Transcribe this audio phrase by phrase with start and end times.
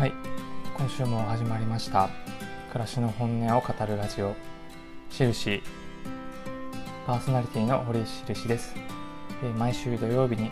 [0.00, 0.14] はい。
[0.78, 2.08] 今週も始まりました。
[2.72, 4.34] 暮らしの本音を語るラジオ。
[5.10, 5.62] しるし。
[7.06, 8.74] パーソナリティの堀しるしです。
[9.44, 10.50] え毎週土曜日に、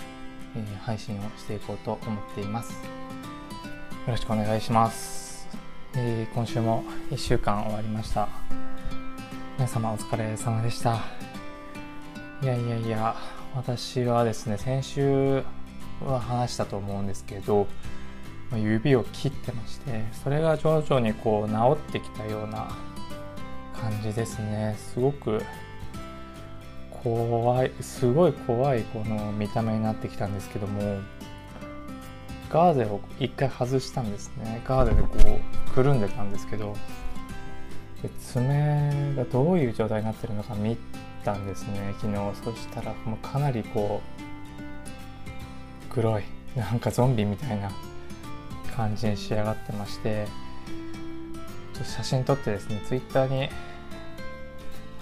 [0.55, 2.75] え配信をしていこうと思っています。
[2.75, 2.79] よ
[4.09, 5.49] ろしくお願いします、
[5.95, 8.29] え今週も1週間終わりました。
[9.57, 10.99] 皆様お疲れ様でした。
[12.43, 13.17] いやいやいや
[13.57, 15.43] 私はですね先週
[16.05, 17.67] は話したと思うんですけど
[18.57, 22.69] 指を切ってましてそれが徐々にこう治ってきたような
[23.75, 24.77] 感じですね。
[24.79, 25.43] すごく
[27.03, 30.99] 怖いすごい怖いこの見た目になってきたんですけども
[32.51, 34.63] ガーゼを一回外したんですね。
[34.65, 35.09] ガーゼでこ
[35.69, 36.75] うくるんでたんですけど
[38.03, 40.77] で爪がどういう状態になってるのか見
[41.25, 42.17] たんですね昨日。
[42.43, 44.01] そしたらもうかなりこ
[45.91, 46.25] う黒い
[46.57, 47.71] なんかゾンビみたいな
[48.79, 50.29] 感じに仕上がってまして
[51.83, 53.49] 写真撮ってですねツイッターに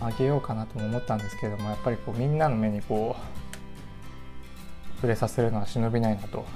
[0.00, 6.46] あげようかなとも思ったんですけどもやっぱりこうみんなの目にこう触れさせるのは忍びないなと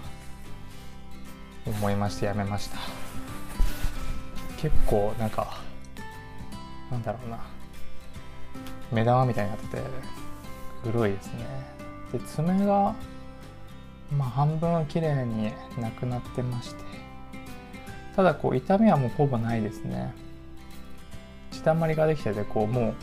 [1.66, 2.78] 思いましてやめました。
[4.56, 5.58] 結構なんか
[6.90, 7.38] なんだろうな。
[8.90, 9.82] 目玉みたいになってて
[10.82, 11.44] 黒いですね。
[12.12, 12.94] で爪が
[14.10, 16.89] まあ半分綺麗になくなってまして。
[18.16, 20.12] ただこう痛みはもうほぼないですね。
[21.50, 22.94] 血だまりができててこうもう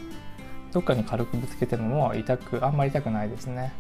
[0.74, 3.74] どっかに軽くぶつけてももう痛くあんまり痛くないですね。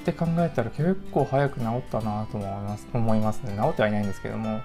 [0.00, 3.56] って考えたら結構早く治ったなと思います思いますね。
[3.56, 4.60] 治ってはいないんですけども。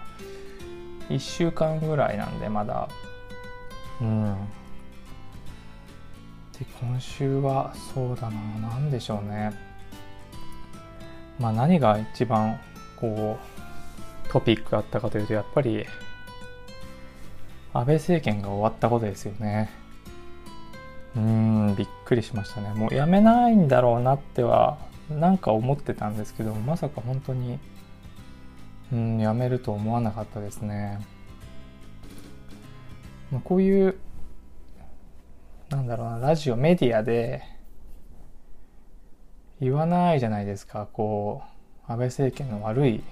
[1.10, 2.88] 1週間ぐらいなんでまだ。
[4.00, 4.36] うん。
[6.58, 8.40] で今週はそうだな。
[8.62, 9.52] 何でしょうね。
[11.40, 12.60] まあ何が一番
[12.96, 13.61] こう
[14.32, 15.86] トピックあったかというとやっぱり
[17.74, 19.70] 安倍政権が終わったことですよね。
[21.16, 21.22] うー
[21.74, 22.74] んびっくりしましたね。
[22.74, 24.78] もうやめないんだろうなっては
[25.10, 27.60] なんか思ってたんですけどまさか本当に
[28.94, 31.00] うんやめると思わなかったですね。
[33.32, 33.98] まあこういう
[35.70, 37.44] なんだろうなラジオメディアで
[39.60, 40.88] 言わないじゃないですか。
[40.94, 41.42] こ
[41.88, 43.04] う安倍政権の悪い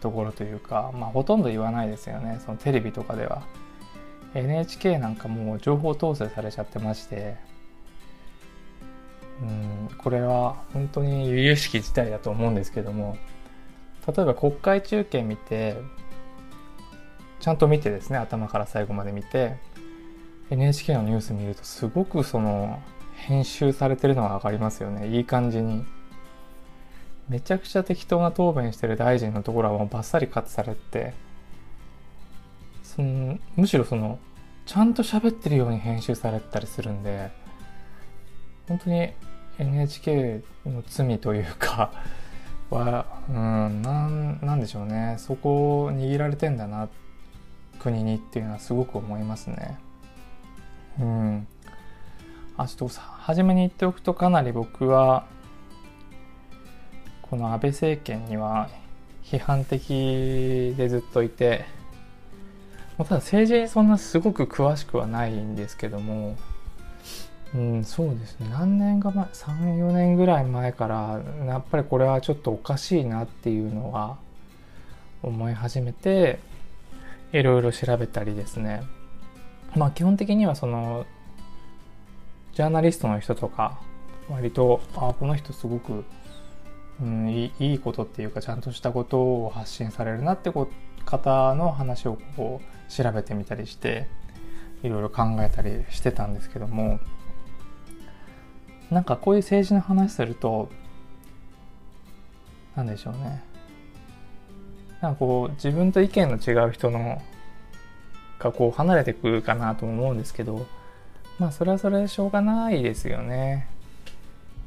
[0.00, 3.42] ところというかまあほとんど言わないですよねそのテレビとかでは。
[4.34, 7.36] NHK なんかもう情報統制されちゃってまして。
[9.42, 13.16] うんこれは本当に由々しき事態だと思うんですけども。
[14.06, 15.76] 例えば国会中継見て
[17.40, 19.56] ちゃんと見てですね頭から最後まで見て
[20.50, 22.80] NHK のニュース見るとすごくその
[23.16, 25.08] 編集されてるのが分かりますよね。
[25.08, 25.84] いい感じに
[27.28, 31.14] めちゃくちゃ適当な答弁してる大臣のところはもうバッサリカットされて
[32.82, 34.18] そのむしろその
[34.64, 37.30] ちゃんと喋ってるように編集されたりするんで
[38.68, 39.12] 本当に
[39.58, 41.92] NHK の罪というか
[42.70, 45.16] はうんなんなんでしょうね。
[45.18, 46.88] そこを握られてんだな
[47.78, 49.78] 国にっていうのはすごく思いますね。
[51.00, 51.46] うん。
[52.56, 55.26] あちょっとさ初めに言っておくとかなり僕は
[57.30, 58.68] この安倍政権には
[59.24, 61.64] 批判的でずっといて
[62.98, 66.36] まただ政治にそんなすごく詳しくはないんですけども
[67.54, 68.48] うんそうですね。
[68.50, 74.18] 何年か前34年ぐらい前からやっぱりこれはちょっとおかしいなっていうのは
[75.22, 76.38] 思い始めて
[77.32, 78.82] いろいろ調べたりですね。
[79.74, 81.06] まあ基本的にはその
[82.52, 83.78] ジャーナリストの人とか
[84.28, 86.04] 割とあこの人すごく、
[87.02, 90.68] うん、いいことっていうかちゃんとしたことを発信されるなってこ
[91.04, 94.06] 方の話をこう調べてみたりして
[94.82, 96.98] いろいろ考えたりしてたんですけども
[98.90, 100.68] なんかこういう政治の話すると
[102.74, 103.42] なんでしょうね
[105.00, 107.22] なんかこう自分と意見の違う人の
[108.38, 110.66] がこう離れてくるかなと思うんですけど
[111.38, 113.68] まあそれはそれでしょうがないですよね。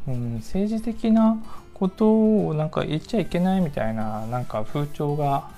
[0.08, 1.38] うん、政治的な
[1.80, 5.50] ことをなんか言っちゃいけないみたいななんか風潮が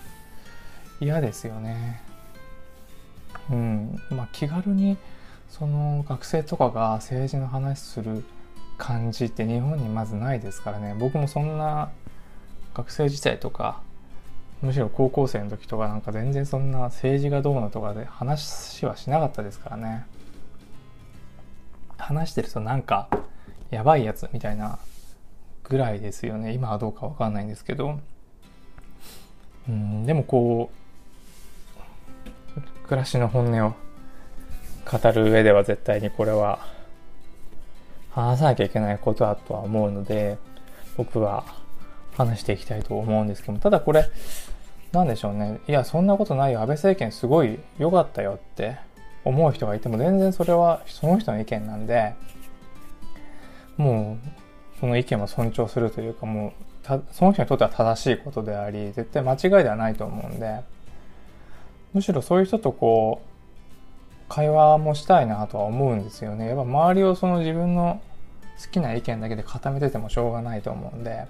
[0.99, 2.01] 嫌ですよね。
[3.49, 4.97] うん、まあ気軽に
[5.49, 8.23] その学生とかが政治の話する
[8.77, 10.95] 感じって日本にまずないですからね。
[10.97, 11.89] 僕もそんな
[12.75, 13.81] 学生時代とか
[14.61, 20.05] むしろ高校生の時とかなんか全然そんな政治がどうのとかで話はしなかったですからね。
[21.97, 23.07] 話してるとなんか
[23.71, 24.79] やばいやつみたいな
[25.71, 26.51] ぐらいですよね。
[26.51, 27.97] 今はどうかわかんないんですけど。
[29.69, 30.69] うん、でもこ
[32.57, 33.73] う暮らしの本音を
[34.91, 36.59] 語る上では絶対にこれは
[38.09, 40.37] 話さなきゃいけないことだとは思うので
[40.97, 41.45] 僕は
[42.17, 43.59] 話していきたいと思うんですけども。
[43.59, 44.09] ただこれ
[44.91, 45.61] なんでしょうね。
[45.69, 46.59] いやそんなことないよ。
[46.59, 48.75] 安倍政権すごい良かったよって
[49.23, 52.13] 思う人がいても全然それはその人の意見なんで
[53.77, 54.40] もう
[54.81, 56.53] その意見を尊重するというかも
[56.89, 60.61] うその人にとっては正しいことであり絶対間違いではないと思うんで
[61.93, 63.31] むしろそういう人とこう
[64.27, 66.47] 会話もしたいなとは思うんですよね。
[66.47, 68.01] やっぱ周りをその自分の
[68.63, 71.25] 好きな意見だけで固めててもしょうがないと思うんで。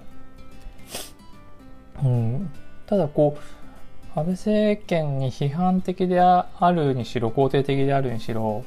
[2.00, 2.50] うん。
[2.86, 8.64] ただこう安倍政権に批判的であるにしろ肯定的であるにしろ、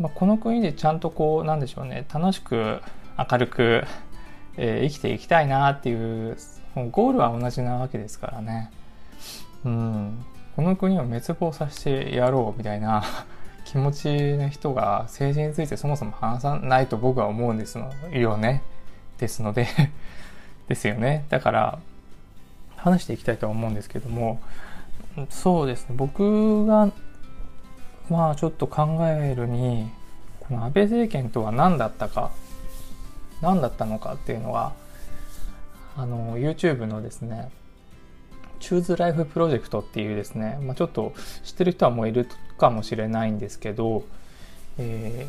[0.00, 2.04] まあ、この国でちゃんとこうなんでしょうね。
[2.12, 2.80] 楽しく
[3.18, 3.84] 明るく、
[4.56, 6.36] えー、生きていきたいなっていう
[6.90, 8.70] ゴールは同じなわけですからね。
[9.64, 10.24] うん、
[10.54, 13.02] この国を滅亡させてやろうみたいな
[13.66, 18.62] 気持ちの人が政治についてそもそも話さないと僕は思うんですのよね。
[19.18, 19.66] ですので
[20.68, 21.24] ですよね。
[21.28, 21.78] だから
[22.76, 24.40] 話していきたいとは思うんですけども
[25.30, 26.90] そうですね僕が
[28.08, 29.90] まあちょっと考えるに
[30.40, 32.30] この安倍政権とは何だったか
[33.40, 34.72] 何だったのかっていうのは
[35.96, 37.50] あの YouTube のですね
[38.60, 41.12] チューズライフプロジェクトっていうですね、まあ、ちょっと
[41.44, 44.04] 知ってる人はもういるかもしれないんですけど、
[44.78, 45.26] え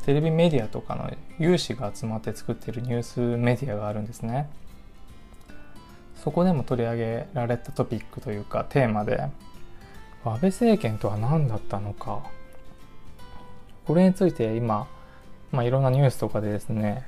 [0.00, 4.48] ー、テレビメディアとかの有志が集まって作ってるニュースメディアがあるんですね。
[6.22, 9.22] そこでも取り上げられたトピックというかテーマで
[10.24, 12.22] 安倍政権とは何だったのか
[13.86, 14.88] これについて今、
[15.52, 17.06] まあ、いろんなニュースとかでですね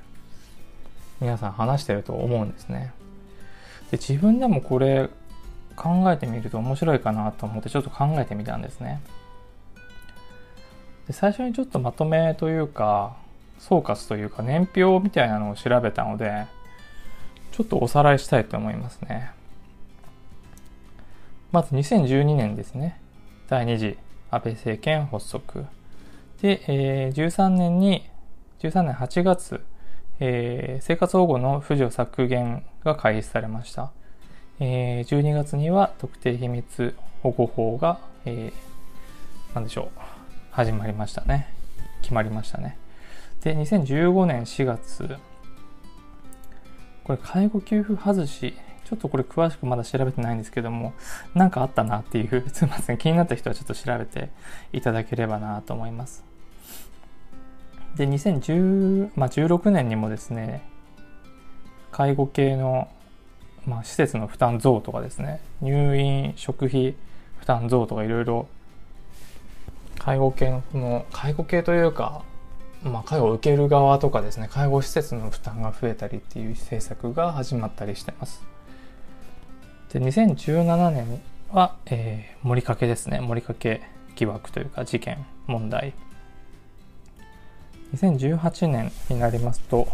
[1.21, 2.93] 皆さん話してると思うんですね
[3.91, 5.09] で自分でもこれ
[5.77, 9.01] 考えてみると面白いかなと思ってちょっと考えてみたんですね
[11.07, 13.17] で最初にちょっとまとめというか
[13.59, 16.47] 総括というか年表みたいなのを調べたので
[17.53, 19.33] ちょっとおさらいしたいと思いますね。
[21.53, 23.01] まず2012年ですね。
[23.49, 23.99] 第2次
[24.31, 25.65] 安倍政権発足。
[26.41, 28.09] で、えー、13年に、
[28.61, 29.63] 13年8月、
[30.21, 33.91] えー、生活保護の扶助削減が開始されました。
[34.61, 40.01] えー、12月には特定秘密保護法が、えー、なんでしょう、
[40.51, 41.53] 始まりましたね。
[42.03, 42.77] 決まりましたね。
[43.43, 45.17] で、2015年4月、
[47.05, 50.95] これ介護給付外しちょっとこれ詳しくまだ調べてないんですけども
[51.35, 54.31] 何かあったなっていう すいません気になった人はちょっと調べて
[54.73, 56.30] いただければなと思います
[57.97, 60.63] で2016、まあ、年にもですね
[61.91, 62.89] 介護系の、
[63.67, 66.95] まあ、施設の負担増とかですね入院食費
[67.39, 68.49] 負担増とかいろいろ
[69.99, 72.23] 介護系のこの介護系というか
[72.83, 78.43] まあ、介護を受ける側とかですね介護施設の負担が増えたりっていう政策が始まったりしてます。
[79.93, 81.21] で2017年
[81.51, 83.83] は、えー、盛りかけですね盛りかけ
[84.15, 85.93] 疑惑というか事件問題
[87.95, 89.89] 2018年になりますと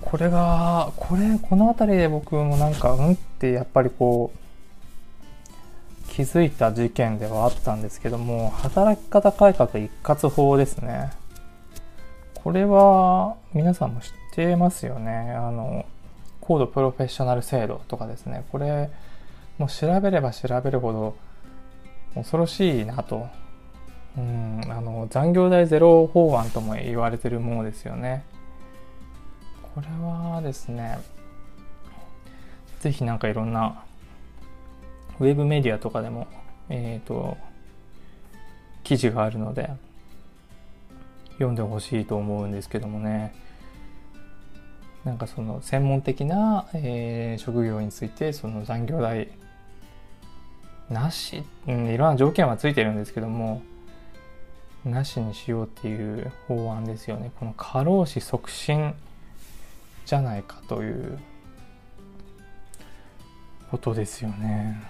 [0.00, 11.10] これがこれこの辺りで僕もなんかうんってやっぱりこう気づいた事件ではあったんですけども働き方改革一括法ですね
[12.48, 15.32] これは皆さんも知ってますよね。
[15.32, 15.84] あの、
[16.40, 18.46] 高度プロフェッショナル制度とかですね。
[18.50, 18.90] これ、
[19.58, 21.16] もう調べれば調べるほど
[22.14, 23.26] 恐ろしいなと。
[24.18, 28.24] うん、あの、残業代ゼロ法案とも言われてるものですよね。
[29.74, 30.98] これはですね、
[32.80, 33.82] ぜひなんかいろんな
[35.20, 36.26] ウェブメディアとかでも、
[36.68, 37.36] えっ、ー、と、
[38.84, 39.70] 記事があるので、
[41.38, 43.32] 読んでほしいと思うんですけどもね
[45.04, 49.28] なんかその専門的な、えー、職業についてその残業代
[50.90, 53.62] なし、うん、いろんな条件はついてるんですけども
[54.84, 57.32] なしにしようっていう法案ですよね。
[57.38, 58.94] この過労死促進
[60.06, 61.18] じゃないかという
[63.70, 64.80] ことですよね。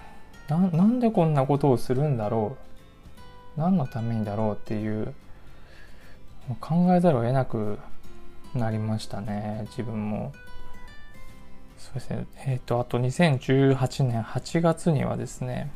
[0.47, 2.57] なんでこんなことをするんだろ
[3.57, 3.59] う。
[3.59, 5.13] 何のためにだろうっていう
[6.59, 7.77] 考えざるを得なく
[8.55, 9.65] なりましたね。
[9.69, 10.33] 自分も。
[11.77, 12.27] そうですね。
[12.45, 15.71] えっ、ー、とあと2018年8月にはですね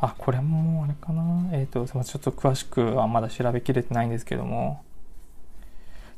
[0.00, 4.82] あこれもあれかなえっ、ー、とちょっと詳しくはまだ調べきれてないんですけども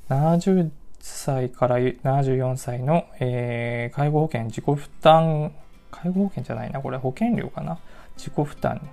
[0.09, 5.53] 70歳から74歳の、えー、介護保険自己負担
[5.91, 7.79] 介護保険じゃないな、これ保険料かな。
[8.17, 8.89] 自己負担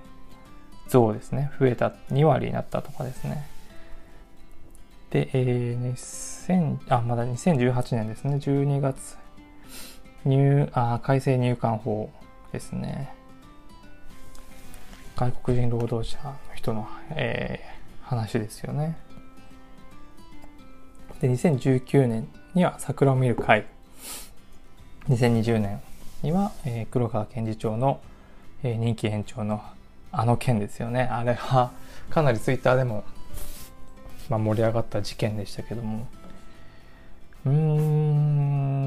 [0.88, 1.52] 増ですね。
[1.60, 3.48] 増えた、2割になったとかですね。
[5.12, 8.36] で、えー、2000、あ、まだ2018年ですね。
[8.36, 9.18] 12月、
[10.26, 12.10] 入、あ、改正入管法
[12.52, 13.14] ですね。
[15.18, 18.96] 外国人労働者の人の、えー、話ですよね。
[21.20, 23.66] で、2019年には桜を見る会。
[25.10, 25.82] 2020年
[26.22, 28.00] には、えー、黒川検事長の、
[28.62, 29.60] えー、任期延長の
[30.12, 31.10] あの件ですよね。
[31.12, 31.72] あれは
[32.12, 33.04] かなりツイッターでも、
[34.30, 36.08] まあ、盛り上がった事件でしたけども。
[37.44, 37.54] うー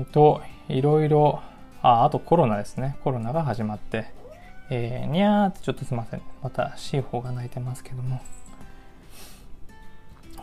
[0.03, 1.43] んと、いろいろ、
[1.83, 2.97] あ、あとコロナですね。
[3.03, 4.20] コロナが始まって、
[4.71, 6.23] えー、にゃーってちょっとすいません。
[6.43, 8.21] また C 法が泣いてますけども。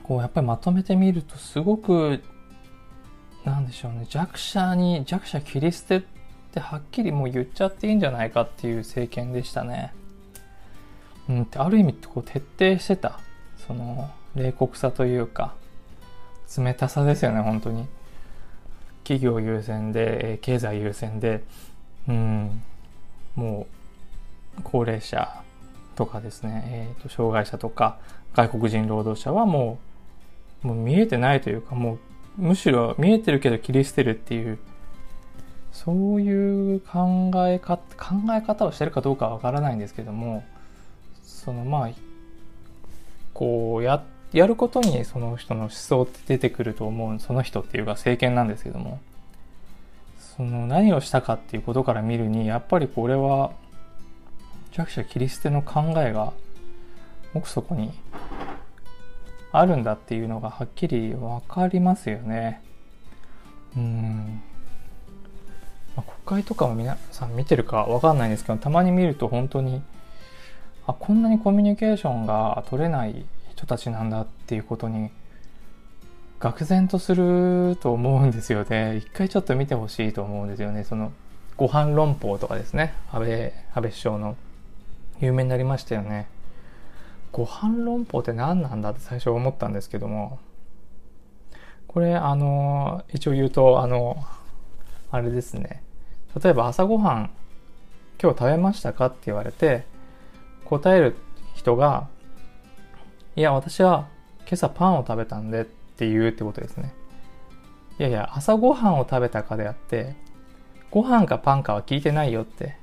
[0.04, 2.24] こうやっぱりまとめてみるとすごく
[3.44, 6.02] なんでしょうね弱者に弱者切り捨てっ
[6.54, 9.94] てはっきりもう言っちゃっていいんじゃないかっていう政権でしたね。
[11.30, 13.20] うん、ってある意味こう徹底してた
[13.68, 15.56] その冷酷さというか
[16.58, 17.86] 冷たさですよね本当に。
[19.04, 21.44] 企業優先で経済優先で、
[22.10, 22.62] うん、
[23.36, 23.77] もう
[24.64, 25.42] 高齢者
[25.96, 27.98] とかですね、えーと障害者とか
[28.36, 29.80] 外国人労働者はも
[30.64, 31.96] うもう見えてないというかも
[32.40, 34.60] うむしろ見えてるけど切り捨てるっていう
[35.72, 40.44] そういう考えか考え方をしてるかどうかわからないんですけども
[41.24, 41.90] そのまあ
[43.34, 49.00] こうややることにその人の思想って出てくると思うその人っていうか政権なんですけども
[50.18, 53.52] その何をしたかっていうことから見るにやっぱりこれは
[54.78, 56.34] 弱者切り捨ての考えが
[57.34, 57.92] 奥底に
[59.52, 62.62] あるんだっていうのがはっきり分かりますよね。
[63.76, 64.42] うん。
[65.96, 69.82] まあ、国会とかも皆さん見てるか分かんないんですけど、たまに見ると本当に、
[70.86, 75.10] あ、こんなにコミュニケーションが取れない人たちなんだっていうことに、
[76.40, 78.98] 愕然とすると思うんですよね。
[78.98, 80.84] 一回ちょっと見てほしいと思うんですよね。
[80.84, 81.12] その、
[81.56, 82.94] ご飯論法とかですね。
[83.12, 83.32] 安倍、
[83.74, 84.38] 安倍首相の
[85.20, 86.28] 有名になりましたよね。
[87.32, 90.40] ご飯論法って何なんだって最初思ったんですけども、
[91.88, 94.24] これ、あの、一応言うと、あの、
[95.12, 95.84] あれですね。
[96.42, 97.30] 例えば朝ごはん、
[98.22, 99.86] 今日食べましたかって言われて、
[100.66, 101.16] 答える
[101.56, 102.08] 人が、
[103.36, 104.08] いや、私は
[104.42, 106.94] 今朝パンを食べたんでって言うってことですね。
[108.00, 110.16] いやいや、朝ごはんを食べたかであって、
[110.92, 112.78] ご飯かパンかは聞いてないよって。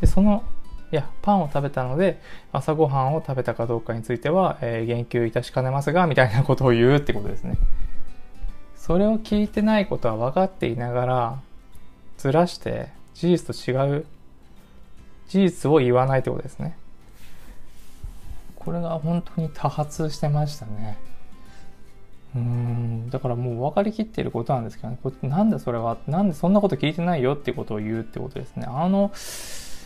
[0.00, 0.44] で、その
[0.92, 2.20] いや、パンを食べたので、
[2.52, 7.56] 朝ごはんを食べたかどうかについては、えー、言及いたしかねますが、みたいなことを言うってことですね。
[8.76, 11.40] それを聞いてないことは分かっていながら、
[12.18, 14.06] ずらして事実と違う
[15.28, 16.76] 事実を言わないってことですね。
[18.56, 20.98] これが本当に多発してましたね。
[22.34, 24.98] うん、だからもう分かりきっていることなんですけどね。
[25.02, 28.66] こなんでそれは、なんでそんなこと聞いてないよってことを言うってことですね。
[28.68, 29.10] あの、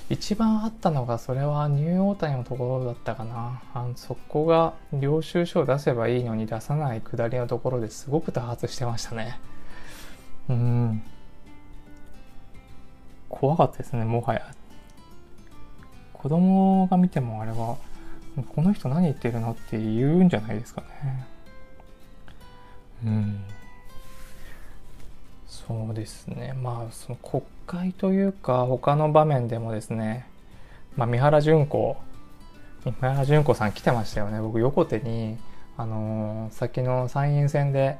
[0.08, 3.60] 一番あったのがそれはニューオータニのところだったかな。
[3.74, 9.38] あのそこが領収書を出せばいいのに出さないくだりのところですごく多発してましたね。
[10.48, 11.02] うん。
[13.28, 14.46] 怖かったですねもはや。
[16.12, 17.76] 子供が見てもあれは
[18.54, 21.26] この人何言ってるのって言うんじゃないですかね。
[23.04, 23.44] うん。
[25.66, 26.54] そうですね。
[26.62, 30.26] まあその国会というか他の場面でもですね、
[30.96, 31.96] まあ、三原淳子
[32.84, 34.40] 三原淳子さん来てましたよね。
[34.40, 35.36] 僕横手に
[35.76, 37.98] あのー、先の参院選で、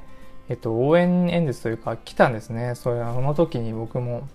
[0.48, 2.74] えっと、応援演説というか来たんですね。
[2.76, 4.28] それあの時に僕も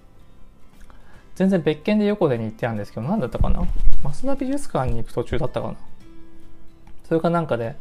[1.36, 3.66] 全然別件で横手に行ってたんですけど何だったかな？
[4.04, 5.76] 増田美術館に行く途中だったかな？
[7.08, 7.76] それかなんかで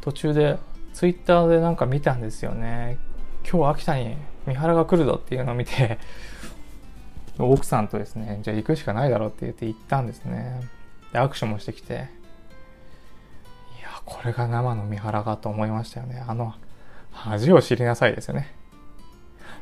[0.00, 0.58] 途中で
[0.92, 2.98] ツイッターでなんか見たんですよね。
[3.50, 5.98] 今日秋田に三原が来るぞっていうのを見て、
[7.38, 10.60] 奥さんとですね、じゃあ行くしかないだろうって言って行ったんですね。
[11.12, 11.96] で、握手もしてきて、い
[13.82, 16.22] や、これが生の三原かと思いましたよね。
[16.26, 16.54] あの、
[17.10, 18.54] 恥を知りなさいですよね。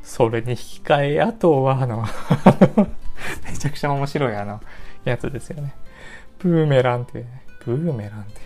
[0.02, 2.04] それに引き換え、あとは、あの
[3.46, 4.60] めちゃくちゃ面白いあの、
[5.04, 5.74] やつですよね。
[6.38, 7.24] ブーメランって、
[7.64, 8.40] ブーメランって。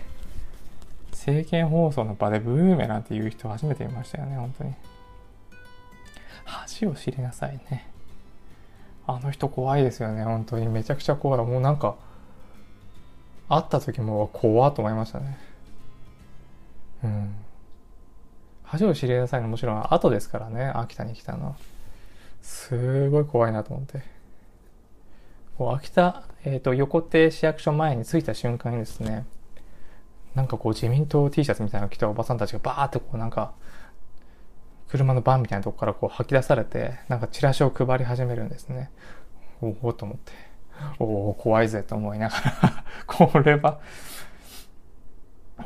[1.11, 4.73] 政見放送の場でブーメランって言う人初めて見ましたよね、本当に。
[6.47, 7.87] 恥を知りなさいね。
[9.05, 10.67] あの人怖いですよね、本当に。
[10.67, 11.45] めちゃくちゃ怖い。
[11.45, 11.95] もうなんか、
[13.49, 15.37] 会った時も怖と思いましたね。
[17.03, 17.35] うん。
[18.63, 21.55] 恥を知りなさいのもちろん後ですからね、秋田に来たの。
[22.41, 24.01] すごい怖いなと思って。
[25.57, 29.25] こう秋田、えっ、ー、と、横手市役所前に着いた瞬間にですね、
[30.35, 33.53] なんかこう自民党 T シャツみたいなの着たおばさんたちがバーってこうなんか、
[34.89, 38.89] 車のバンみたいなとこからこう吐き出されて、なんかチラシを配り始めるんですね。
[39.61, 40.31] おおと思って。
[40.99, 42.83] おお怖いぜと思いながら。
[43.07, 43.79] これは。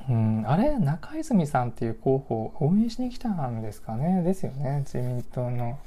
[0.10, 4.24] うん、あれ中泉さんっていう候補を応援しに来たんですかね？
[4.24, 5.78] ですよね自民党の、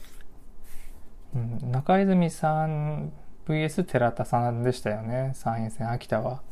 [1.35, 3.13] うん、中泉さん
[3.47, 5.33] VS 寺田さんでしたよね？
[5.35, 6.43] 参院選秋田は。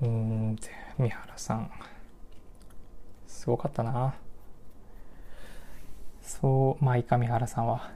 [0.00, 0.56] うん
[0.98, 1.70] 三原さん。
[3.26, 4.14] すごかったな。
[6.22, 7.90] そうまあいいか三原さんは。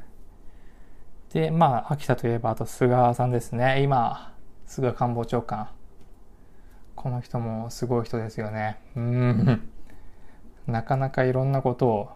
[1.33, 3.83] でまあ秋田といえばあと菅さんですね。
[3.83, 4.35] 今
[4.67, 5.69] 菅官房長官。
[6.95, 8.79] この人もすごい人ですよね。
[8.97, 9.71] うん。
[10.67, 12.09] なかなかいろんなことを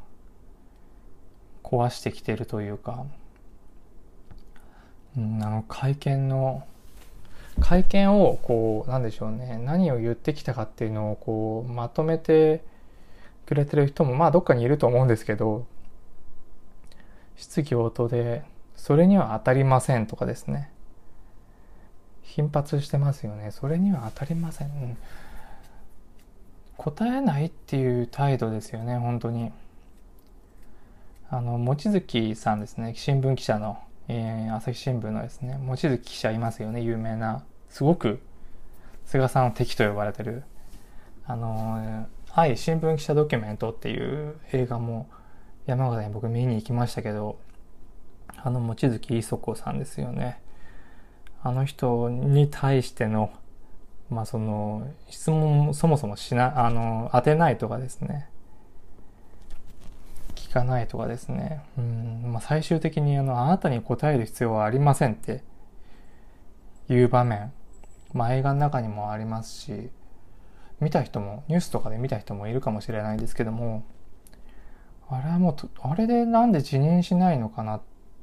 [1.62, 3.06] 壊してきてるというか、
[5.16, 6.64] うん、あの会見の、
[7.60, 12.64] 会見をこう、なんでしょうね、何を言ってきたかっていうのをこう、まとめて
[13.46, 15.66] くれてる人も、まあどっかにいると思うんですけど、
[17.40, 18.44] 質疑応答で、
[18.76, 20.70] それには当たりませんとかですね。
[22.22, 23.50] 頻発してますよね。
[23.50, 24.96] それには当たりません、
[26.76, 29.52] 答えないっていう態度ですよね本当に。
[31.30, 32.92] あの望月さんですね。
[32.94, 33.78] 新聞記者の、
[34.08, 35.58] えー、朝日新聞のですね。
[35.62, 36.82] 望月記者いますよね。
[36.82, 38.20] 有名なすごく
[39.06, 40.42] 菅さんを敵と呼ばれてる。
[41.26, 45.08] あのはい新聞記者ドキュメントっていう映画も
[45.70, 47.38] 山形に僕見に行きましたけど
[48.36, 50.40] あの望月磯子さんですよね
[51.42, 53.32] あの人に対しての、
[54.10, 58.28] まあその、質問そもそもしな、あの、当てないとかですね。
[60.34, 61.62] 聞かないとかですね。
[61.78, 65.42] うん、まあ最終的にあの、あなたに答える必要はありませんって
[66.90, 67.52] いう場面。
[68.12, 69.90] まあ映画の中にもありますし、
[70.78, 73.82] 見た人も、ニュースとかで見た人もいるかもしれないですけども、
[75.10, 77.80] あれはもう、あれでなんで辞任しないのかな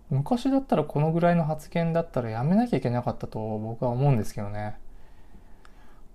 [0.10, 4.78] 昔だったらこのぐらいの発言だったらやめなきゃいけなかったと僕は思うんですけどね。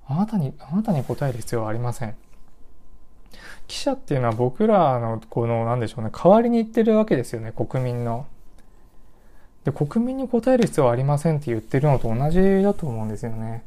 [0.07, 2.15] あなたに、あなたに答える必要はありません。
[3.69, 8.27] 記者っていうのは僕らのこのなんでしょうね、代わりに言ってるわけですよね、国民の。
[9.65, 13.65] で、国民に答える必要はありませんって言ってるのと同じだと思うんですよね。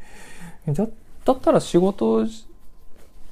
[0.68, 0.88] だ
[1.24, 2.26] だったら仕事、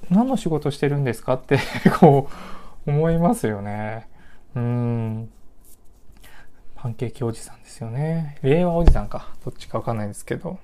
[0.10, 1.60] 何の仕事してるんですかって
[2.00, 4.10] こう、思いますよね。
[4.56, 5.32] うん。
[6.76, 8.38] パンケーキおじさんですよね。
[8.42, 9.34] 令和おじさんか。
[9.46, 10.60] どっちかわかんないですけど。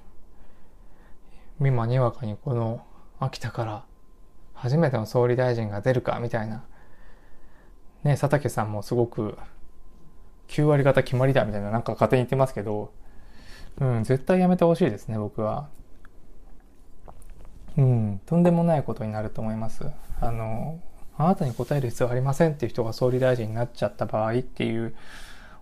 [1.62, 2.86] 今にわかにこの
[3.20, 3.84] 秋田から
[4.54, 6.64] 初めての総理大臣が出るかみたいな。
[8.04, 9.38] ね、佐竹さんもすごく
[10.50, 12.94] 9割方決まりだみたいななんか勝手に言ってますけど、
[13.80, 15.70] うん、絶対やめてほしいですね、僕は。
[17.78, 19.86] うん、とんでもないことになると思います。
[20.20, 20.82] あの、
[21.20, 24.96] あなたに答える必要はありませんっていう人が総理大臣になっちゃった場合っていう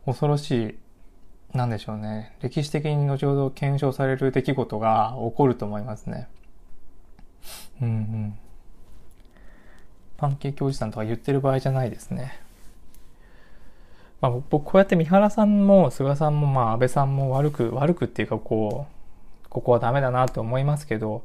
[0.05, 2.37] 恐ろしい、なんでしょうね。
[2.41, 6.27] 歴史的に後ほど検証される出来事が起こると思いますね。
[7.81, 8.37] うんうん。
[10.17, 12.39] パンケーキおじさんとか言ってる場合じゃないですね。
[14.21, 18.85] まあ、僕こうやって三原さんも菅さんもまあ安倍さんも悪く悪くっていうかこ
[19.45, 21.23] うここはダメだなと思いますけど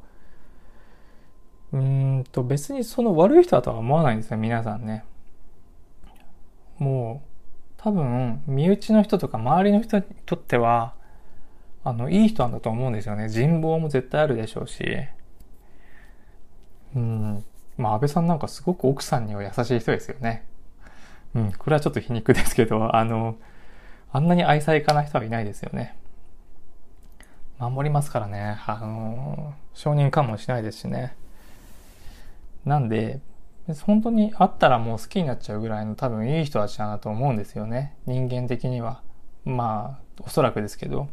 [1.73, 5.05] うんと別にその悪い人だとは思わないんですよ皆さんね
[6.79, 7.33] もう
[7.83, 10.95] 多分、身内の人とか周りの人にとっては、
[11.83, 13.29] あの、いい人なんだと思うんですよね。
[13.29, 14.85] 人望も絶対あるでしょうし。
[16.95, 17.45] うん。
[17.77, 20.47] まあ、安倍さんなんかすごく奥さんには優しい人ですよね。
[21.35, 21.53] うん。
[21.53, 23.35] これはちょっと皮肉ですけど、あの、
[24.13, 25.97] あんなに愛妻家な人はいないですよね。
[27.59, 28.59] 守りますからね。
[28.65, 31.17] あの、承認喚問しないですしね。
[32.65, 33.21] なんで、
[33.85, 37.97] 本当に会ったらもう好きになっちゃうぐらいの多分いい人たちだなと思うんですよね。
[38.07, 39.03] 人間的には。
[39.45, 41.09] まあ、おそらくですけど。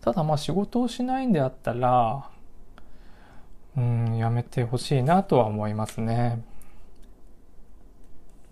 [0.00, 2.30] ただまあ仕事をしないんであったら、
[3.76, 6.42] うん、やめてほしいなとは思いますね。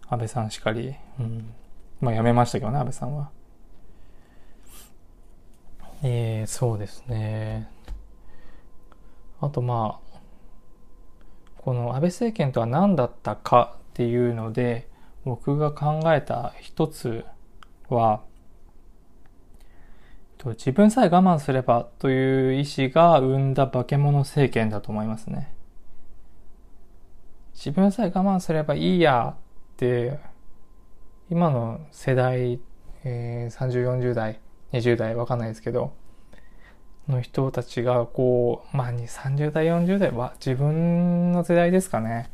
[0.09, 0.95] 安倍さんしかり。
[1.19, 1.53] うん。
[2.01, 3.31] まあ辞めましたけどね、安倍さんは。
[6.03, 7.69] えー、そうですね。
[9.41, 10.08] あとまあ、
[11.59, 14.88] この安倍政権とは何だったかっていうので
[15.25, 17.25] 僕が考えた一つ
[17.88, 18.23] は
[20.44, 25.53] 自分さえ我慢すればという意志が生んだ化け物政権だと思いますね。
[27.55, 30.21] 自分さえ我慢すればいいやって
[31.29, 32.61] 今の世代、
[33.05, 34.40] えー、30、40代、
[34.73, 35.92] 20代、わかんないですけど、
[37.09, 42.31] の人たちが、こう、まあ、30代、40代は自分の世代ですかね。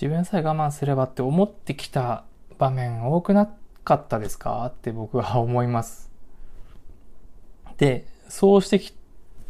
[0.00, 2.24] 自分さえ我慢すればって思ってきた
[2.56, 3.52] 場面多くな
[3.84, 4.66] かったですか？
[4.66, 6.10] って僕は思います。
[7.78, 8.94] で、そうしてき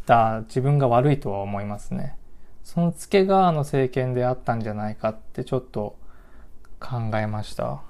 [0.05, 2.17] た自分が悪いとは思いますね。
[2.63, 5.97] その付け側の政権であったんじゃないかってちょっと
[6.79, 7.81] 考えました。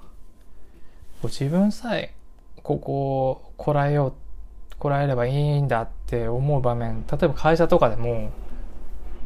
[1.22, 2.14] 自分さえ
[2.62, 4.14] ここをこらえよう、
[4.80, 8.30] こらえればいいんだって思う場面、例えば会社とかでも、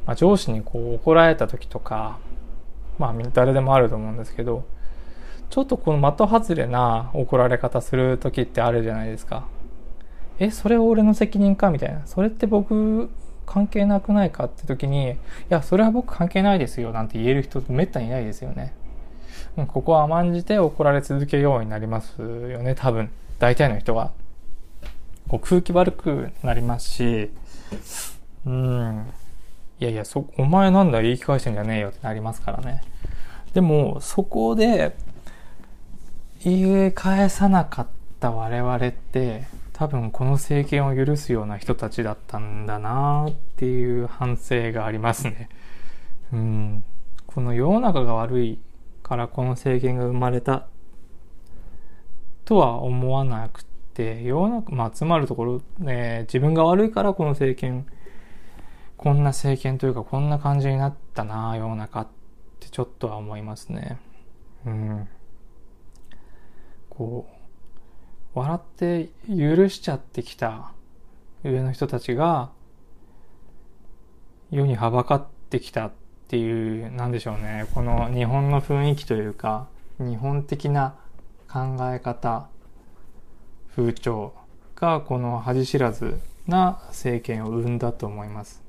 [0.04, 2.18] まあ、上司にこう怒られた時とか、
[2.98, 4.64] まあ誰でもあると思うんですけど、
[5.50, 9.46] ちょっとこの的外れな怒られ方する時ってあるじゃないですか。
[10.40, 12.02] え、それは俺の責任かみたいな。
[12.06, 13.08] それって僕
[13.46, 15.16] 関係なくないかって時に、い
[15.48, 18.74] や、それは僕関係ないですよなんて言える人めったにいないですよね。
[19.68, 23.10] ここは甘んじて怒られ続けようになりますよね、多分。
[23.38, 24.10] 大体の人は。
[25.34, 27.30] こう空気悪くなりますし、
[28.46, 29.06] うん。
[29.80, 32.82] いやいや、そ、お前なんだ言い返してんじゃねえよってなりますからね。
[33.52, 34.96] でも、そこで、
[36.44, 37.86] 言い返さなかっ
[38.20, 45.48] た我々って、多分この政権を許すような人たちだったんだなっていう反省がありますね。
[46.32, 46.84] うん。
[47.26, 48.60] この世の中が悪い
[49.02, 50.68] からこの政権が生まれた
[52.44, 57.86] とは思わなくて、世の中、まあ、集まるところ、ね、自分が悪いからこの政権、
[58.96, 62.08] こんな政権というかこんな感じになったな世の中っ
[62.60, 63.98] てちょっとは思いますね。
[64.66, 65.08] うん。
[66.90, 67.28] こ
[68.34, 70.72] う、笑って許しちゃってきた
[71.44, 72.50] 上の人たちが
[74.50, 75.92] 世にはばかってきたっ
[76.28, 77.66] ていう、なんでしょうね。
[77.74, 80.96] この日本の雰囲気というか、日本的な
[81.48, 82.48] 考え方、
[83.76, 84.32] 風潮
[84.76, 88.62] がこの恥知らずな政権を生んだと思います。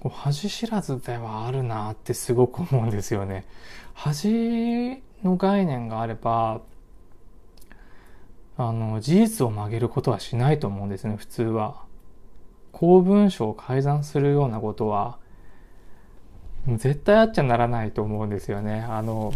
[0.00, 3.46] こう恥知らずではあるなってすごく思うんですよね。
[3.94, 6.60] 恥の概念があれば、
[8.58, 11.84] あの、事実を曲げることはしないと思うんですね、普通は。
[12.72, 15.18] 公文書を改ざんするようなことは、
[16.66, 18.80] 絶対あっちゃならないと思うんですよね。
[18.82, 19.32] あの、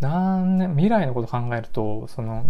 [0.00, 2.46] なんね、未来のこと考えると、その、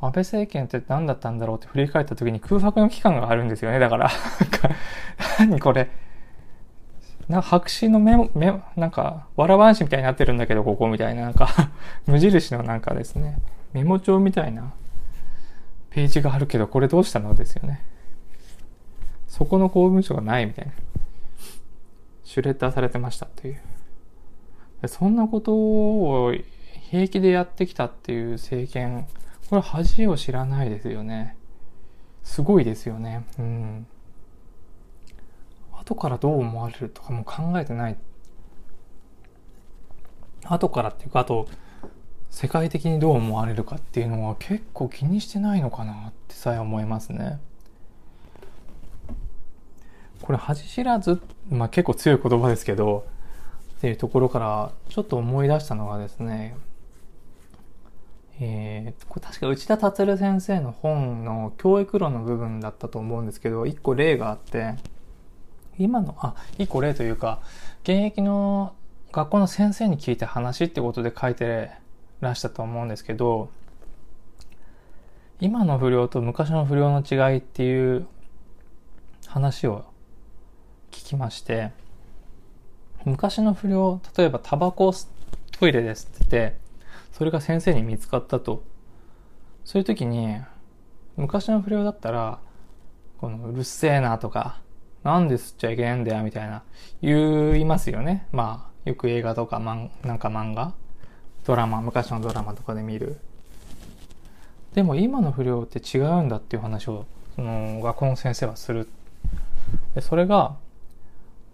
[0.00, 3.78] 安倍政権って何だったんだろうって振り返った時に空白の期間があるんですよね。
[3.78, 4.10] だから
[5.38, 5.90] 何これ、
[7.28, 11.48] な白紙のメモ、メモ、なんか、わらばんしみたいになってるんだけど、ここみたいな、なんか
[12.06, 13.40] 無印のなんかですね、
[13.72, 14.72] メモ帳みたいな
[15.90, 17.82] ページがあるけど、これどうしたのですよね。
[19.26, 20.72] そこの公文書がないみたいな。
[22.22, 23.60] シュレッダーされてましたっていう。
[24.86, 26.32] そんなことを
[26.90, 29.06] 平気でやってきたっていう政権、
[29.48, 31.36] これ恥を知らないですよね。
[32.22, 33.24] すごいですよね。
[33.38, 33.86] うん。
[35.72, 37.96] 後からどう思われるとかも考えてない。
[40.44, 41.48] 後からっていうか、あと、
[42.30, 47.40] 世界的にどう思われるかっていうのは結構気にしてないのかなってさえ思いますね。
[50.22, 53.06] これ恥知らず、まあ結構強い言葉ですけど、
[53.76, 56.56] っていうところからちょっと思い出したのがですね、
[58.40, 64.74] えー、これ確か内田達先生の本の教育論の部分だったと思うんですけど、一個例があって、
[65.78, 67.40] 今の、あ、一個例というか、
[67.82, 68.74] 現役の
[69.12, 71.70] 学校の先生に聞いた話ってことで書いて
[72.20, 73.50] らしたと思うんですけど、
[75.40, 78.06] 今の不良と昔の不良の違いっていう
[79.26, 79.84] 話を
[80.90, 81.72] 聞きまして、
[83.06, 84.94] 昔の不良、例えばタバコを
[85.58, 86.58] トイレですって言って、
[87.12, 88.64] それが先生に見つかったと。
[89.64, 90.36] そういう時に、
[91.16, 92.40] 昔の不良だったら、
[93.18, 94.60] このうるせえなとか、
[95.04, 96.64] なんで吸っちゃいけないんだよみたいな
[97.00, 98.26] 言いますよね。
[98.32, 100.74] まあ、よく映画とか、まん、なんか漫画
[101.44, 103.20] ドラマ、昔のドラマとかで見る。
[104.74, 108.88] でも今の不良って違うんだっていう話を、その、学校の先生はする。
[109.94, 110.56] で、それが、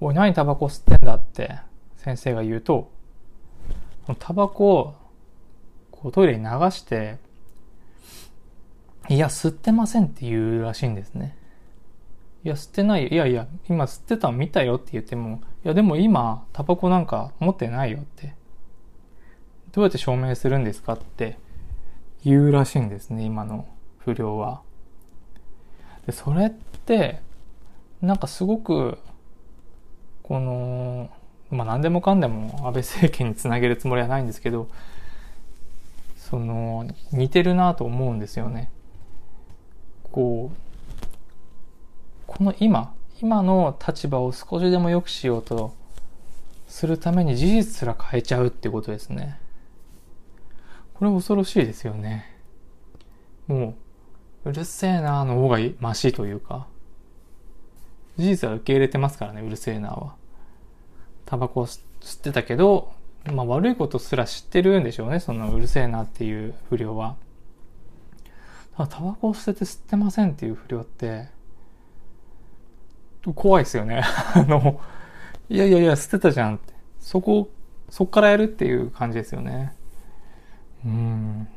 [0.05, 1.59] おい、何タバコ吸ってんだって
[1.99, 2.91] 先生が言うと、
[4.19, 4.95] タバコを
[5.93, 7.19] こうトイレに流して、
[9.09, 11.37] いや、吸ってませんって言うらしいんですね。
[12.43, 13.09] いや、吸ってないよ。
[13.11, 18.35] いやいや、今吸ってたの見たよって言っても、いや、でも今、タバコなんか持ってないよって。
[19.71, 21.39] どうやって証明するんですかって
[22.25, 24.63] 言うらしいんですね、今の不良は。
[26.07, 27.21] で、それって、
[28.01, 28.99] なんかすごく、
[30.33, 31.11] この、
[31.51, 34.67] まあ何でもかんでも安倍政権につなげるつもりはないんですけど、
[36.17, 38.73] その、似てるなと思うんですよね。
[40.05, 40.57] こう、
[42.27, 45.75] この今、今の立場を少しでも良くしようと
[46.67, 49.39] するために事実すら変えちゃうってことですね。
[50.95, 52.25] これ恐ろしいですよね。
[53.49, 53.75] も
[54.47, 56.69] う、うるせえなーの方がマシというか、
[58.17, 60.22] 事実は受け入れてますからね、うるせえなーは。
[61.33, 61.81] タバコを吸
[62.19, 62.93] ってたけど、
[63.33, 67.17] まあ悪いことすら知ってるんでしょうね、そのうるせえなっていう不良は。
[68.77, 71.31] ただタバコを捨てて吸ってませんっていう不良って、
[73.35, 74.03] 怖いですよね。
[74.37, 74.79] あの、
[75.49, 76.75] いやいやいや、捨てたじゃんって。
[76.99, 77.49] そこ、
[77.89, 79.73] そっからやるっていう感じですよね。
[80.85, 81.49] うん。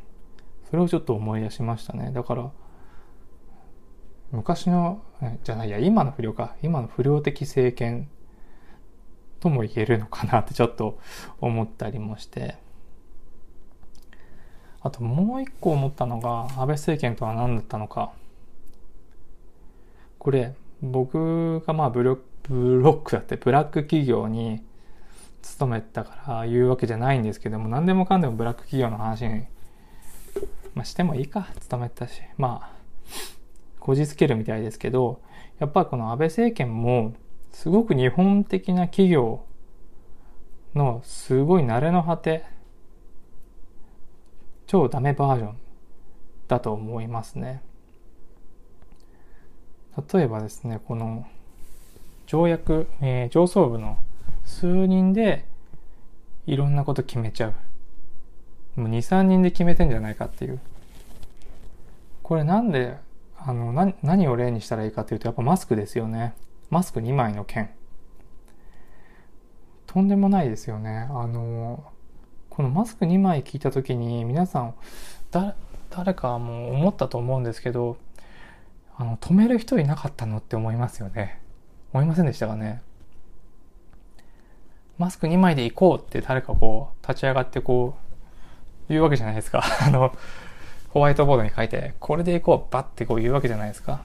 [0.69, 2.11] それをちょっと思い出しましたね。
[2.13, 2.49] だから、
[4.31, 5.01] 昔の、
[5.43, 6.55] じゃないや、今の不良か。
[6.61, 8.07] 今の不良的政権
[9.45, 10.97] とも言えるのかなってちょっと
[11.39, 12.57] 思ったりもして。
[14.81, 18.13] あともう一個思ったのが、安倍政権とは何だったのか。
[20.17, 24.63] これ、僕がまあブロックだってブラック企業に
[25.43, 29.45] 勤めたから言うわけじゃないんですけども何でもかんでもブラック企業の話に、
[30.73, 32.71] まあ、してもいいか勤めたしまあ
[33.79, 35.21] こじつけるみたいですけど
[35.59, 37.15] やっぱりこの安倍政権も
[37.55, 39.45] すごく日本的な企業
[40.75, 42.43] のすごい慣れの果て
[44.67, 45.57] 超ダメバージョン
[46.49, 47.63] だと思いますね。
[50.13, 51.25] 例えばですね、この
[52.27, 53.99] 条約、えー、上層部の
[54.43, 55.45] 数人で
[56.45, 57.53] いろんなこと決めちゃ
[58.75, 58.81] う。
[58.81, 60.59] もう2、3人で決めてんじゃないかっていう。
[62.21, 62.97] これなんで、
[63.39, 66.33] あの、な、何を例にしたらいいかっていうと、やっぱマスクですよね。
[66.75, 67.69] マスク2枚の件。
[69.87, 71.07] とんでもないですよね。
[71.09, 71.85] あの、
[72.49, 74.75] このマスク2枚聞いた時に皆さん、
[75.31, 75.55] だ、
[75.89, 77.95] 誰かも思ったと思うんですけど、
[78.97, 81.39] あの、止める人いなかったのって思いますよね。
[81.93, 82.81] 思いませんでしたかね。
[84.97, 87.95] マスク2枚で行こうって誰かこう、立ち上がってこ
[88.89, 89.63] う、言うわけじゃないですか。
[89.81, 90.11] あの、
[90.89, 94.03] ホワイトボードに書いて、これで行こう、バッてこう言うわけじゃないですか。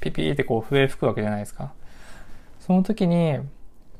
[0.00, 1.74] ピピーってこう笛吹くわけじゃないですか。
[2.66, 3.38] その時に、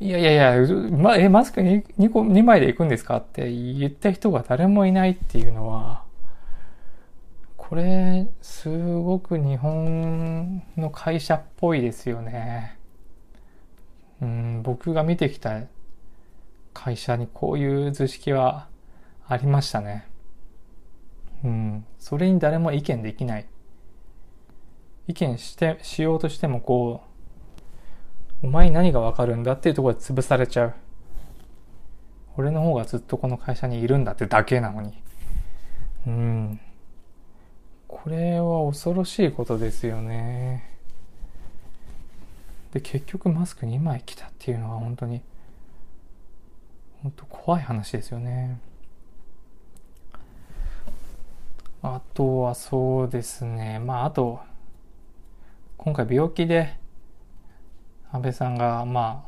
[0.01, 6.03] いやいやいや、ま、え、マスク 2, 2, 個2枚で行くんですかって言った人が誰もいないっていうのは、
[7.57, 12.77] これ、すごく日本の会社っぽいですよね。
[14.21, 15.61] うん、僕が見てきた
[16.75, 18.67] 会社にこういう図式は
[19.29, 20.09] ありましたね。
[21.45, 23.47] うん、それに誰も意見できない。
[25.07, 27.16] 意見して、しようとしてもこう、
[28.43, 30.75] お前に何がわかるんだっていうところで潰されちゃう。
[32.37, 34.93] 俺の方がずっとこの会社にいるんだってだけなのに。
[36.07, 36.61] うん。
[37.89, 40.71] これは恐ろしいことですよね。
[42.73, 45.23] で、結局マスク2枚来たっていうのは本当に、
[47.03, 48.59] 本当怖い話ですよね。
[51.83, 53.79] あとはそうですね。
[53.79, 54.41] まあ、あと、
[55.79, 56.77] 今回病気で
[58.13, 59.25] 安倍さんが、ま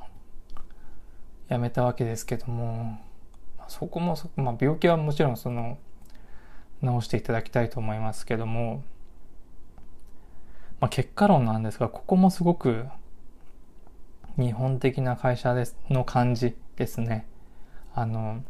[0.54, 2.98] あ、辞めたわけですけども、
[3.68, 5.78] そこも、まあ、病気はもちろんその、
[6.80, 8.82] 直していただきたいと思いますけども、
[10.80, 12.86] まあ、結果論なんですが、ここもすごく
[14.36, 17.26] 日本的な会社ですの感じですね。
[17.94, 18.44] あの、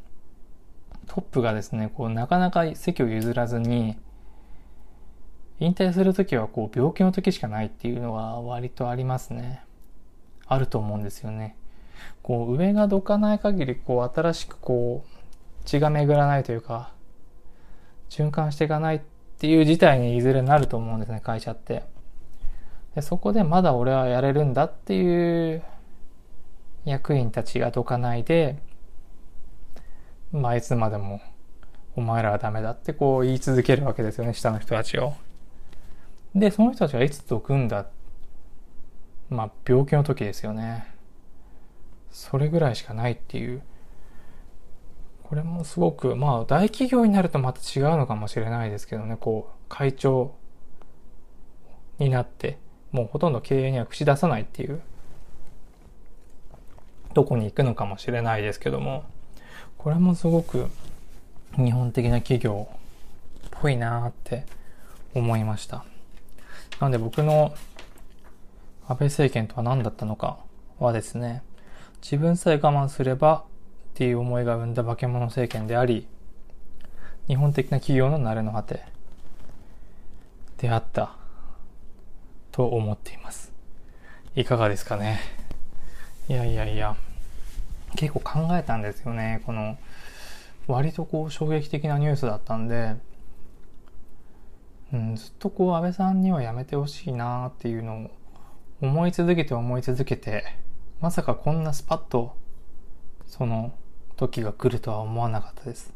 [1.06, 3.98] トップがですね、こう、なかなか席を譲らずに、
[5.58, 9.62] 引退するときはこう、病気の時しかないっていうのは割とありますね。
[10.48, 11.56] あると思うんですよね。
[12.22, 16.92] こう、上がどかない限り、こう、新しくこう、血が巡らないというか、
[18.10, 19.00] 循環していかないっ
[19.38, 21.84] ていう事態にいずれなると思うんですね、会社って。
[22.94, 25.62] でそこでまだ俺はやれるんだっていう
[26.84, 28.58] 役員たちがどかないで、
[30.32, 31.20] まあ、いつまでも
[31.96, 35.14] お前らはダメだってこう言い続けるわけですよね、下の人たちを。
[36.34, 37.86] で、その人たちがいつどくんだ
[39.30, 40.86] まあ、病気の時ですよね。
[42.10, 43.62] それぐらいしかないっていう
[45.28, 50.34] これもすごく、まあ、大企業になるとまた違うのかもしれないですけどね、こう、会長
[51.98, 52.56] になって、
[52.92, 54.80] もうほとんど経営には口出さないっていう、
[57.12, 59.04] どこに行くのかもしれないですけども、
[59.76, 60.70] これもすごく
[61.56, 62.66] 日本的な企業
[63.48, 64.46] っぽいなーって
[65.14, 65.84] 思いました。
[66.80, 67.52] なので僕の
[68.88, 70.38] 安倍政権とは何だったのか
[70.78, 71.42] はですね、
[72.00, 73.42] 自分さえ我慢すればっ
[73.92, 76.08] ていう思いが生んだ化け物政権であり、
[77.26, 78.84] 日本的な企業の慣れの果て
[80.56, 81.16] であった
[82.50, 83.52] と思っています。
[84.34, 85.20] いかがですかね。
[86.30, 86.96] いやいやいや、
[87.94, 89.42] 結構考えたんですよね。
[89.44, 89.76] この、
[90.66, 92.96] 割とこう衝撃的なニュースだったんで、
[94.94, 98.10] うん、ずっとこう安倍さんにはやめてほしいなっていうのを
[98.80, 100.44] 思い続けて思い続けて、
[101.00, 102.36] まさかこんなスパッと
[103.26, 103.72] その
[104.16, 105.92] 時が来るとは思わなかったです。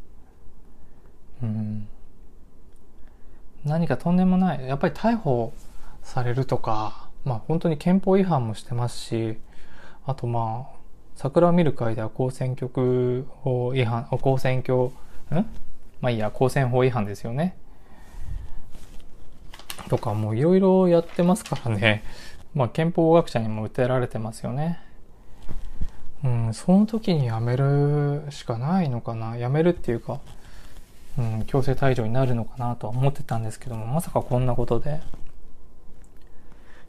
[1.43, 1.89] うん。
[3.65, 4.67] 何かとんでもない。
[4.67, 5.53] やっぱり逮捕
[6.03, 9.39] されるとか、まあ本当に憲法違反もしてますし、
[10.05, 10.77] あとまあ、
[11.15, 14.91] 桜を見る会では公選挙法違反、公選挙、ん？
[16.01, 17.57] まあいいや、公選法違反ですよね。
[19.89, 22.03] とかもういろいろやってますからね。
[22.55, 24.81] まあ憲法学者にも訴えられてますよね。
[26.25, 29.37] うん、その時に辞めるしかないのかな。
[29.37, 30.21] 辞めるっていうか、
[31.19, 35.01] うん、強制退場になるのかなとは思ってたんですけども、まさかこんなことで、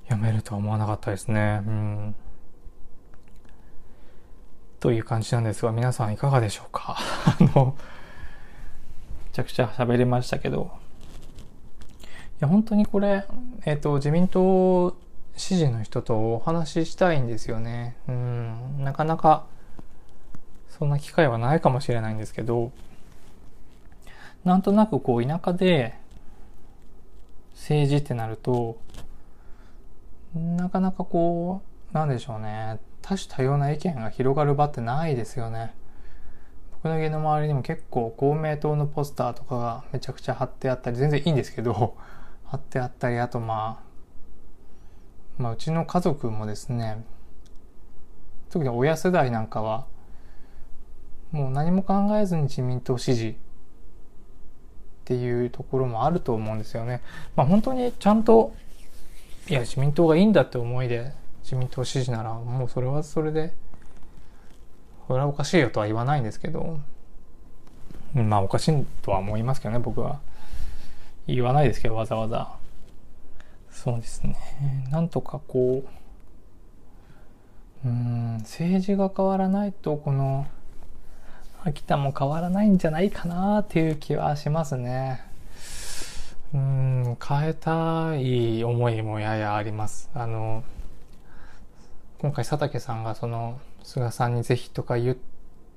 [0.10, 1.62] 辞めるとは思わなかったですね。
[1.66, 2.16] うん。
[4.80, 6.98] という感じなんですが、皆さんいかがでしょうか？
[7.26, 7.76] あの、
[9.26, 10.72] めちゃくちゃ喋りましたけど、
[12.02, 12.06] い
[12.40, 13.26] や、本当にこれ、
[13.66, 14.96] えっ、ー、と、自民党
[15.36, 17.96] 支持の人とお話ししたいんですよね。
[18.08, 19.46] うん、なかなか
[20.70, 22.72] そんな機会はないかもしれないんですけど、
[24.44, 25.96] なんとなくこう田舎で
[27.54, 28.78] 政治ってなると、
[30.36, 32.80] なかなかこう、なんでしょうね。
[33.02, 35.74] 多種多様な意見が広がる場ってないですよね。
[36.72, 41.96] 僕の家の周りにも結構公明党のポスターとかがめちゃくちゃ貼ってあったり、全然いいんですけど、
[42.46, 43.93] 貼ってあったり、あとまあ、
[45.38, 47.04] まあ、うちの家族もですね
[48.50, 49.86] 特に親世代なんかは
[51.32, 53.34] もう何も考えずに自民党支持っ
[55.06, 57.02] ていうところもあると思うんですよね。
[57.36, 58.54] まあ、本当にちゃんと
[59.50, 63.54] いや自民党がいいんだって思いで自民党支持ならもうそれはそれで
[65.08, 66.80] それはおかしいよとは言わないんですけど
[68.14, 70.20] まあおかしいとは思いますけどね僕は
[71.28, 72.56] 言わないですけどわざわざ
[73.74, 74.38] そうですね。
[74.92, 75.84] なんとかこ
[77.84, 80.48] う、うん、政治が変わらないと、この、
[81.66, 85.22] 秋田も変わらないんじゃないかなっていう気はしますね。
[86.54, 90.10] うん、変えたい思いもややあります。
[90.14, 90.64] あの、
[92.20, 95.18] 今回佐竹さんがその、菅さんにぜひとか言っ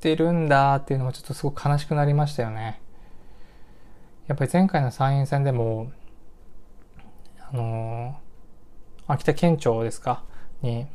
[0.01, 2.81] てるんだっていうのもちょっとすごく悲しくなりましたよね。
[4.29, 5.91] やっぱり前回の参院選でも、
[7.53, 10.25] あのー、秋田県庁ですか？
[10.63, 10.87] に、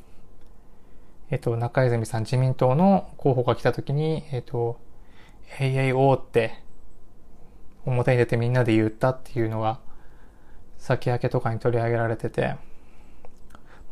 [1.30, 4.80] えっ、と、中泉さん自民党の候補が来た時に、えっ、と、
[5.60, 6.62] AAO って
[7.86, 9.80] 表に出てみんなで言ったっていうのが、
[10.78, 12.56] 先明けとかに取り上げられてて、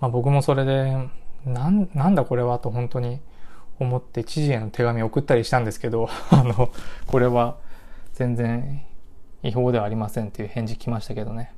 [0.01, 1.09] まあ僕もそれで、
[1.45, 3.21] なん、なんだこれはと本当に
[3.79, 6.71] 思って知事への手紙送ったりしたんですけど、 あの、
[7.07, 7.57] これは
[8.13, 8.85] 全然
[9.43, 11.53] 違法ではありませんっていう返事来ましたけどね。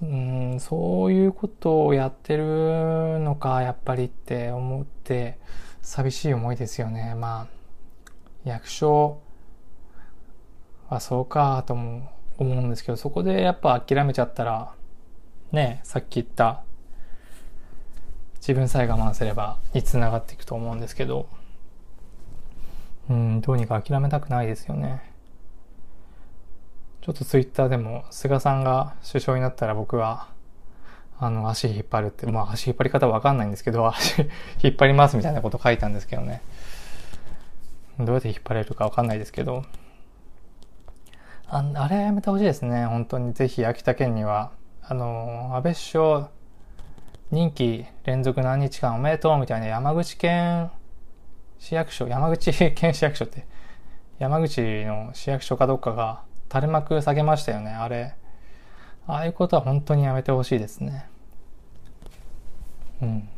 [0.00, 5.38] うんそういうことをやってるのかやっぱりって思って
[5.82, 7.14] 寂しい思いですよね。
[7.14, 7.46] まあ
[8.44, 9.20] 役所
[10.88, 14.74] はそうかとも思うんですけどそこでやっぱ諦めちゃったら
[15.52, 16.62] ねさっき言った
[18.36, 21.28] 自分さえ我慢すればにつながっていくと思うんですけど。
[23.10, 25.11] うんどうにか諦めたくないですよね。
[27.02, 30.28] ちょっとツイッターでも菅さんが首相になったら僕は
[31.18, 34.20] あの足引っ張るって、まあ足引っ張り方わかんないんですけど、 足
[34.62, 36.42] 引っ張りますみたいなこと書いたんですけどね。
[37.98, 39.64] どうやって引っ張れるかわかんないですけど。
[41.48, 42.86] ああれやめてほしいですね。
[42.86, 46.28] 本当にぜひ秋田県には、あの、安倍首相、
[47.30, 50.70] 任期連続何日間おめでとうみたいな山口県
[51.58, 53.46] 市役所、山口県市役所って、
[54.18, 56.22] 山口の市役所かどっかが
[56.52, 58.14] 垂れ幕下げましたよね、あれ。
[59.06, 61.06] ああいうことは本当にやめてほしいですね。
[63.00, 63.28] うん。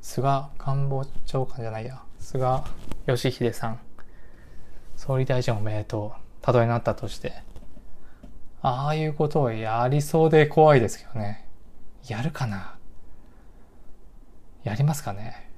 [0.00, 2.02] 菅官房長官じゃないや。
[2.18, 2.62] 菅
[3.06, 3.80] 義偉さん。
[4.96, 6.20] 総理大臣おめでとう。
[6.42, 7.34] たとえなったとして。
[8.62, 11.46] ああいうことをやりそうで怖いですけどね。
[12.08, 12.74] やるかな
[14.64, 15.48] やりますかね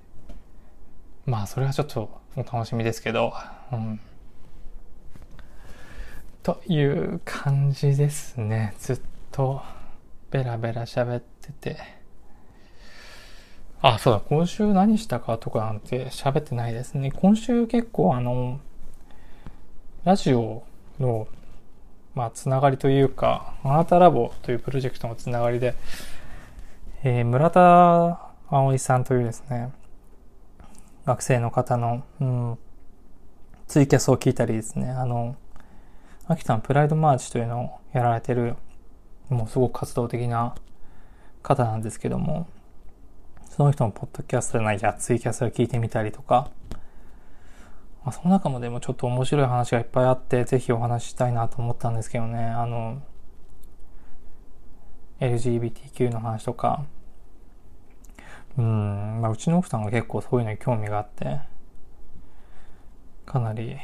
[1.24, 3.32] まあ、それはちょっとお楽しみですけど。
[3.72, 4.00] うん。
[6.42, 8.74] という感じですね。
[8.78, 9.60] ずっと
[10.30, 11.76] ベラベラ喋ってて。
[13.82, 17.10] あ、そうだ、今週何したかとかなんて喋ってないですね。
[17.10, 18.60] 今週結構あの、
[20.04, 20.62] ラジオ
[20.98, 21.28] の、
[22.14, 25.74] まあ、つながりというか、あなたラボというプロジェクトのつながりで、
[27.02, 29.72] えー、村田葵さんというですね、
[31.04, 32.58] 学生の方の、うん、
[33.66, 35.36] ツイキャスを聞いたりですね、あの、
[36.30, 38.54] 秋田のプライドマーチというのをやられてる、
[39.30, 40.54] もうすごく活動的な
[41.42, 42.46] 方なんですけども、
[43.48, 46.52] その人のポッドキャストじゃないや、ツイキャスを聞いてみたりとか、
[48.04, 53.02] まあ、その中もでもちょっと面白い話がいっぱいあって、ぜひお話ししたいなと思ったんですけどね、あの、
[55.18, 56.84] LGBTQ の話とか、
[58.56, 61.40] うん、まあ、うちの奥さんが結構そういうのに興味があって、
[63.26, 63.78] かなり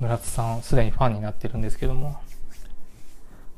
[0.00, 2.16] 村津さんすでにファンになってるんですけども、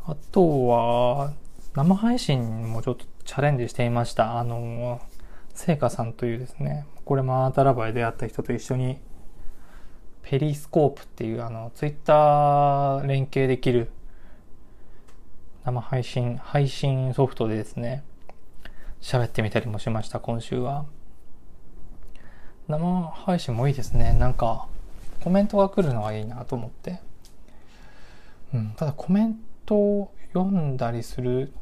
[0.06, 1.32] あとは、
[1.74, 4.38] 生配信もちょっとチャレンジしていました。
[4.38, 5.00] あの、
[5.52, 8.98] 聖火さんというですね、これもアータラバで出会った人と一緒に、
[10.22, 13.90] ペリスコープっていうあの、ツイッター連携できる
[15.64, 18.04] 生配信、配信ソフトでですね、
[19.00, 20.86] 喋ってみたりもしました、今週は。
[22.68, 24.12] 生配信もいいですね。
[24.12, 24.68] なんか、
[25.26, 27.00] コメントが来るのはいいなと思って。
[28.54, 31.52] うん、ただコメントを読んだりする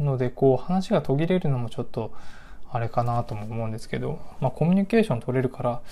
[0.00, 2.12] ので、こう話が途切れるのもちょっと
[2.68, 5.82] あれかなとも思うんですけど、まあコミュニケーション取れるから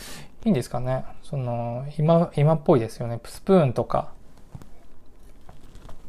[0.45, 1.05] いいんですかね。
[1.22, 3.20] その、今、今っぽいですよね。
[3.24, 4.11] スプーンとか、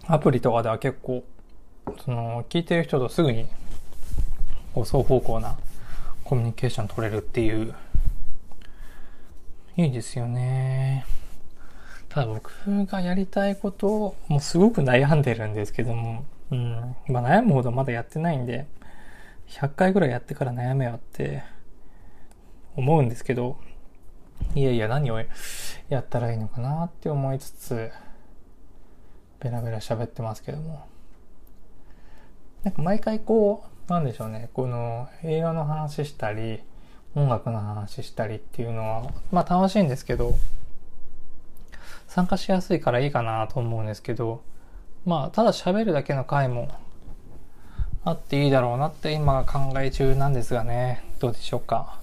[0.07, 1.23] アプリとかでは結構、
[2.03, 3.45] その、聞いてる人とすぐに、
[4.73, 5.55] こう双方向な
[6.23, 7.75] コミュニケーション取れるっていう
[9.77, 11.05] いいですよね。
[12.09, 12.51] ただ僕
[12.85, 16.95] がやりたいことをもうすごく悩んでるんですけども、うん。
[17.07, 18.67] まあ悩むほどまだやってないんで、
[19.47, 21.43] 100回ぐらいやってから悩めよって
[22.75, 23.57] 思うんですけど、
[24.55, 25.19] いやいや何を
[25.87, 27.91] やったらいいのかなって思いつつ、
[29.39, 30.85] ベラベラ喋ってますけども。
[32.63, 36.61] なんか毎回こう、なんでしょうね、この映画の話したり、
[37.15, 40.35] 音楽の話したりっていうのは、まあ楽しいんですけど、
[42.07, 44.43] 参加しやすいからいいかなと思うんですけど、
[45.05, 46.69] まあただ喋るだけの回も
[48.03, 51.99] あっていいだろうなって今考え中なんですがね、どうでしょうか。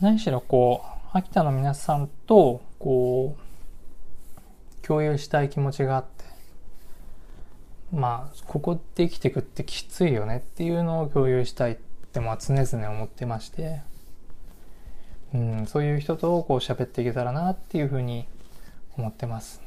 [0.00, 6.24] 何しろこう、秋田の皆さんと、こう、共有したい気持ちがあって、
[7.92, 13.80] まあ、ここで生きていくってきついよねっていうのを共有したいってまあ常々思ってまして、
[15.34, 18.26] うん、そういう人とこう喋っていけたらなっていうふうに
[18.96, 19.62] 思ってます。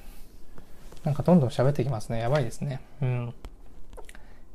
[1.04, 2.20] なんかどんどん喋ってきますね。
[2.20, 2.82] やばいですね。
[3.02, 3.34] うん。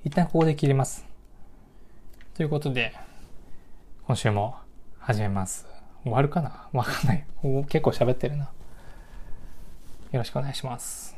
[0.05, 1.05] 一旦ここで切ります。
[2.35, 2.95] ということで、
[4.07, 4.57] 今週も
[4.99, 5.67] 始めます。
[6.03, 6.69] 終わるかな？
[6.73, 7.25] わかんない。
[7.69, 8.45] 結構喋ってるな。
[8.45, 8.51] よ
[10.13, 11.12] ろしくお願いします。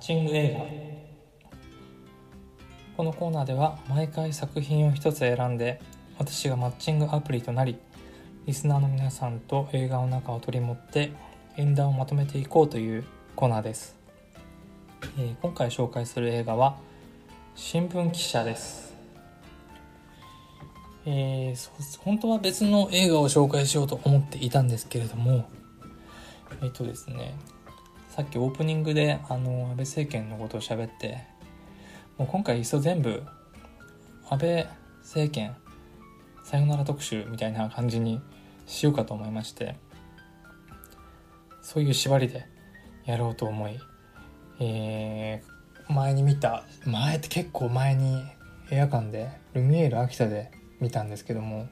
[0.00, 0.64] チング映画。
[2.96, 5.80] このコーナーでは毎回作品を一つ選んで
[6.18, 7.78] 私がマッチングアプリとなり
[8.46, 11.12] リスナーの皆さんと映画の中を取り持って
[11.56, 13.04] 演談をまとめていこうという
[13.36, 13.96] コーナーです、
[15.18, 16.78] えー、今回紹介する映画は
[17.54, 18.94] 新聞記者です。
[21.06, 25.48] えー、本当は別の映画を紹介しようと思っていたんですけれども
[26.62, 27.34] えっ、とですね
[28.20, 31.24] さっきオープニングであの安倍政権のことを喋って
[32.18, 33.22] もう今回いっそ全部
[34.28, 34.68] 安倍
[34.98, 35.56] 政権
[36.44, 38.20] さよなら特集みたいな感じに
[38.66, 39.76] しようかと思いまして
[41.62, 42.44] そういう縛りで
[43.06, 43.80] やろうと思い、
[44.60, 48.22] えー、前に見た前って結構前に
[48.70, 51.70] 映画館でルミエール秋田で見たんですけども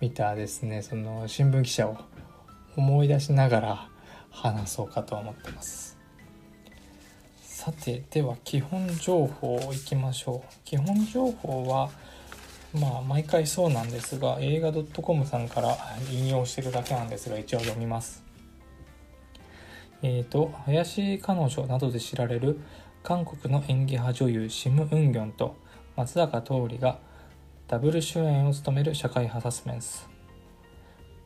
[0.00, 1.98] 見たですねその新聞記者を
[2.78, 3.91] 思い出しながら
[4.32, 5.96] 話そうかと思ってます。
[7.40, 10.54] さてでは基本情報いきましょう。
[10.64, 11.90] 基本情報は
[12.74, 15.76] まあ毎回そうなんですが映画 .com さんから
[16.10, 18.24] 引用してるだけなんですが一応読みます。
[20.02, 22.58] えっ、ー、と林彼女などで知られる
[23.04, 25.56] 韓国の演技派女優シム・ウンギョンと
[25.94, 26.98] 松坂桃李が
[27.68, 30.11] ダブル主演を務める社会派サスペンス。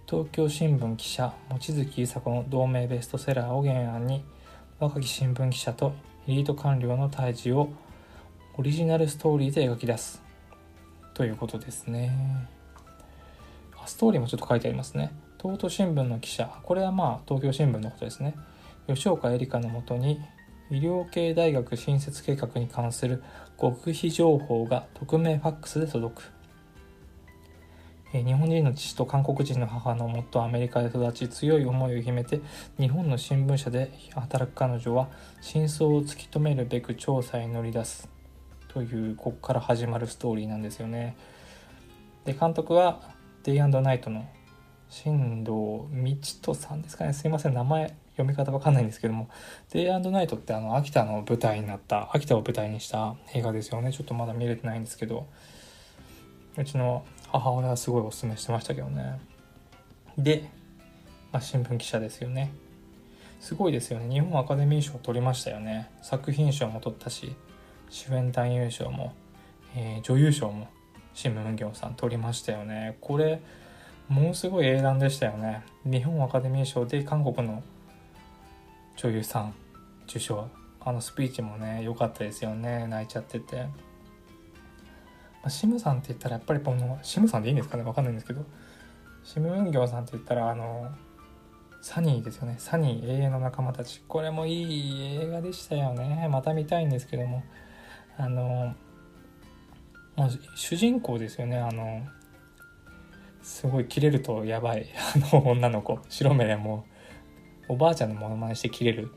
[0.09, 4.25] 東京新聞記者望月伊佐子の同名ベストセラーを原案に
[4.79, 5.95] 若き新聞記者と
[6.29, 7.73] エリート官僚の対峙を
[8.57, 10.23] オリジナルストーリーで描き出す。
[11.13, 12.49] ということですね。
[13.85, 15.13] ストーリーもちょっと書いてありますね。
[15.43, 16.53] 東都新聞の記者。
[16.63, 18.37] これはまあ東京新聞のことですね。
[18.87, 20.21] 吉岡絵里香のもとに
[20.71, 23.25] 医療系大学新設計画に関する
[23.61, 26.36] 極秘情報が匿名ファックスで届く。
[28.13, 32.41] 日本人の父と韓国人の母のもっとアメリカで育ち強い思いを秘めて
[32.79, 35.09] 日本の新聞社で働く彼女は
[35.41, 38.09] 真相を突き止めるべく調査に乗り出す
[38.69, 41.17] というここから始まるストーリーなんですよね。
[42.25, 43.01] で監督は
[43.43, 44.29] デイナイトの
[44.89, 45.89] 新藤道
[46.21, 47.13] 人さんですかね。
[47.13, 49.29] すいません名前読み方わかんないんですけども。
[49.73, 53.93] デイナイトってあの秋田の舞台になった秋田を舞台にした映画ですよね。
[53.93, 55.27] ちょっとまだ見れてないんですけど。
[56.59, 57.05] うちの
[57.39, 59.20] 母親はすごいおすすめしてましたけどね。
[60.16, 60.49] で、
[61.32, 62.53] まあ、新聞記者ですよね。
[63.41, 64.12] すごいですよね。
[64.12, 65.91] 日本アカデミー賞を取りましたよね。
[66.03, 67.37] 作品賞も取ったし
[67.91, 69.14] 主演男優賞も、
[69.76, 70.68] えー、女優賞も
[71.14, 72.97] 新聞業さん取りましたよね。
[73.01, 73.41] これ
[74.09, 75.62] ものすごい英断でしたよね。
[75.84, 77.62] 日本アカデミー賞で韓国の
[78.97, 79.55] 女優さん
[80.09, 80.49] 受賞。
[80.80, 82.87] あのスピーチもね良かったですよね。
[82.87, 83.66] 泣いちゃってて。
[85.47, 88.45] あ、シムさんって言ったらやっぱりこのシムさんでいいんですかねわかんないんですけど
[89.25, 90.91] シム運業さんって言ったらあの
[91.81, 92.57] サニーですよね。
[92.59, 96.29] サニー永遠の仲間たちこれもいい映画でしたよね。
[96.29, 97.45] また見たいんですけども。
[98.19, 98.75] あの
[100.17, 101.59] もう主人公ですよね。
[101.59, 102.03] あの
[103.43, 104.87] すごい切れるとやばい。
[105.15, 106.01] あの女の子。
[106.09, 106.87] 白目でも
[107.69, 109.13] うおばあちゃんのモノマネして切れる。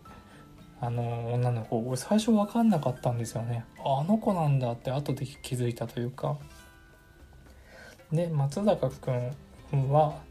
[0.82, 1.80] あの女の子。
[1.80, 3.66] 俺最初分かんなかったんですよね。
[3.80, 6.38] あの子なんだって後で気づいたというか。
[8.12, 10.22] で松坂君は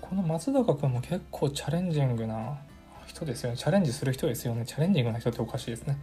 [0.00, 2.58] この松坂君も結構チャレンジングな
[3.06, 3.56] 人ですよね。
[3.56, 4.64] チャレンジする人ですよね。
[4.66, 5.98] チャレンジングな人っておかしいですね。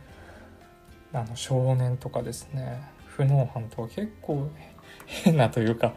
[1.13, 2.81] あの少年とかですね。
[3.05, 4.49] 不能犯とか結構
[5.05, 5.93] 変なというか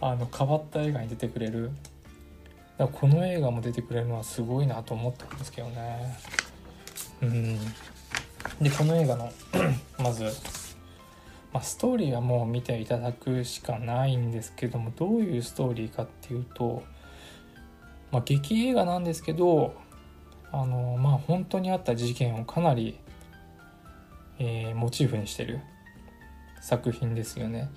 [0.00, 1.70] あの変わった映画に出てくれる。
[2.78, 6.16] だこの映画も出てくれるのはすごいなと思ったんですけどね。
[8.60, 9.32] でこの映画の
[9.98, 10.24] まず、
[11.52, 16.82] まあ、ストーリーはもう見ていただくしかないんですけどもどういうストーリーかっていうと、
[18.12, 19.74] まあ、劇映画なんですけど
[20.52, 22.98] あのまあ本当にあった事件をかなり、
[24.38, 25.60] えー、モチーフにしてる
[26.60, 27.70] 作品ですよね。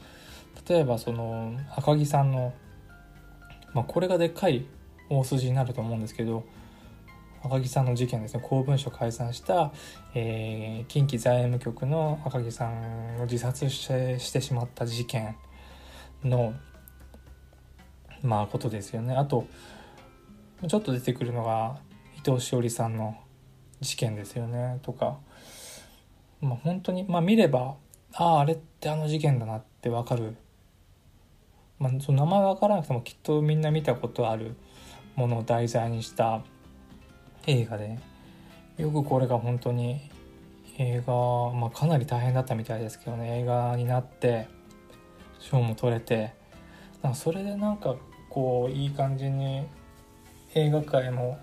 [0.68, 2.54] 例えばその赤木さんの、
[3.74, 4.66] まあ、これがでっかい
[5.10, 6.46] 大筋になると思うんですけど
[7.48, 8.42] 赤木さんの事件ですね。
[8.44, 9.72] 公文書解散した、
[10.14, 15.36] えー、近畿財務局の赤木さんを自殺してしてしまった事件
[16.24, 16.54] の
[18.22, 19.16] まあことですよね。
[19.16, 19.48] あと
[20.68, 21.78] ちょっと出てくるのが
[22.18, 23.16] 伊藤詩織さんの
[23.80, 24.80] 事件ですよね。
[24.82, 25.20] とか、
[26.42, 27.76] まあ、本当に、まあ、見れば
[28.14, 30.36] あああれってあの事件だなって分かる、
[31.78, 34.56] まあ、その名前分からなくてもきっとみんな見たことある
[35.16, 36.42] ものを題材にした
[37.48, 37.98] 映画で。
[38.78, 40.12] よくこれが本当に
[40.78, 41.14] 映画、
[41.54, 43.40] まあ、かなり大変だったみたいですけどね。
[43.40, 44.48] 映画になって
[45.40, 46.34] 賞も取れて。
[47.02, 47.96] なんかそれでなんか
[48.30, 49.66] こういい感じに
[50.54, 51.40] 映画界も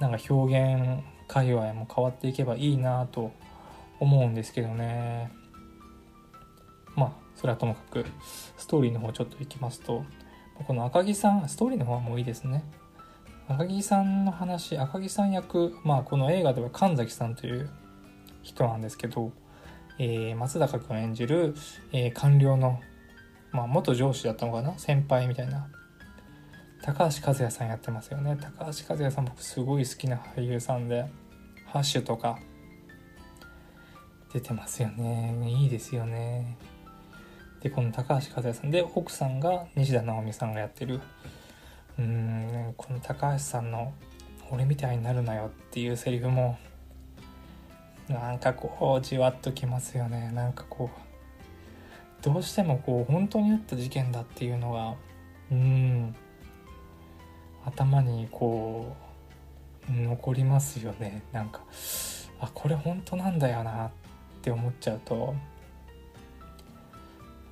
[0.00, 3.32] なんか表現界隈も変わっていけばいいなと
[4.00, 5.32] 思うんですけどね。
[6.94, 8.06] まあそれはともかく
[8.56, 10.04] ストーリーの方ちょっといきますと。
[10.66, 12.64] この赤木さんストーリーの方はもういいですね。
[13.52, 17.68] 赤木さんの話赤木さん役、まあ、この映画では神崎さんという
[18.42, 19.32] 人なんですけど、
[19.98, 21.54] えー、松坂君演じる、
[21.92, 22.80] えー、官僚の、
[23.52, 25.68] まあ、元上司だったのかな先輩みたいな
[26.82, 28.36] 高橋和也さんやってますよね。
[28.40, 31.06] 高橋和也さん僕すごい好きな俳優さんで
[31.66, 32.40] 「ハッシュ」とか
[34.32, 35.32] 出てますよね。
[35.46, 36.56] いいですよね。
[37.60, 41.00] でこの高橋和也さんで奥さんが西田直美さんがやってる
[41.98, 43.92] うんこの高橋さんの
[44.50, 46.58] 「俺みたいになるなよ」っていうセリフも
[48.08, 50.30] なんかこうじわっときますよね。
[50.32, 54.94] なんかこうどうしてもこう本当にあった事件だっていうのが
[55.50, 56.14] うん
[57.64, 58.96] 頭にこ
[59.88, 61.22] う残りますよね。
[61.32, 61.62] なんか
[62.40, 63.90] あこれ本当なんだよなっ
[64.42, 65.34] て思っちゃうと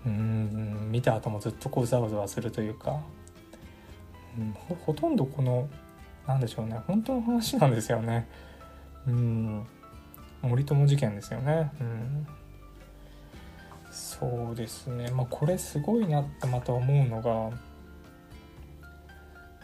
[0.06, 3.00] うん見た後もずっとこうざわざわするというか。
[4.54, 5.68] ほほとんどこの
[6.26, 8.28] 何でしょうね本当の話なんですよね。
[9.06, 9.66] うん。
[10.42, 11.70] 森友事件ですよね。
[11.80, 12.26] うん。
[13.90, 15.10] そうですね。
[15.10, 17.56] まあこれすごいなってまた思うのが、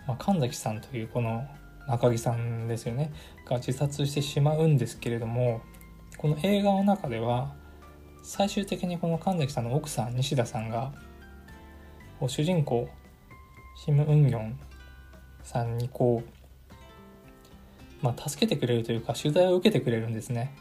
[0.07, 1.47] まあ、神崎さんというこの
[1.87, 3.13] 中木さんですよね。
[3.47, 5.63] が自殺してしまうんですけれども
[6.19, 7.55] この映画の中では
[8.23, 10.93] 最終的にこの神崎さんの奥さん西田さんが
[12.27, 12.89] 主人公
[13.77, 14.59] シム・ウンギョン
[15.43, 20.57] さんにこう、まあ、助けてくれるというか取材を受けてくれるんですね。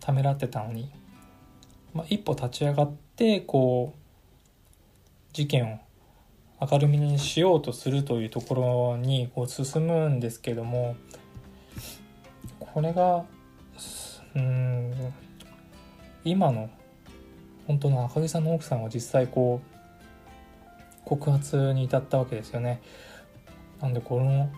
[0.00, 0.90] ためらってたのに、
[1.94, 5.78] まあ、一歩立ち上がってこう事件を
[6.60, 10.96] 明るみにしようとするというところにこう進むんですけども
[12.58, 13.24] これが
[14.34, 15.12] うん
[16.24, 16.70] 今の
[17.66, 19.71] 本当の赤木さんの奥さんは実際こう
[21.04, 22.80] 告発に至ったわけですよね。
[23.80, 24.50] なんでこの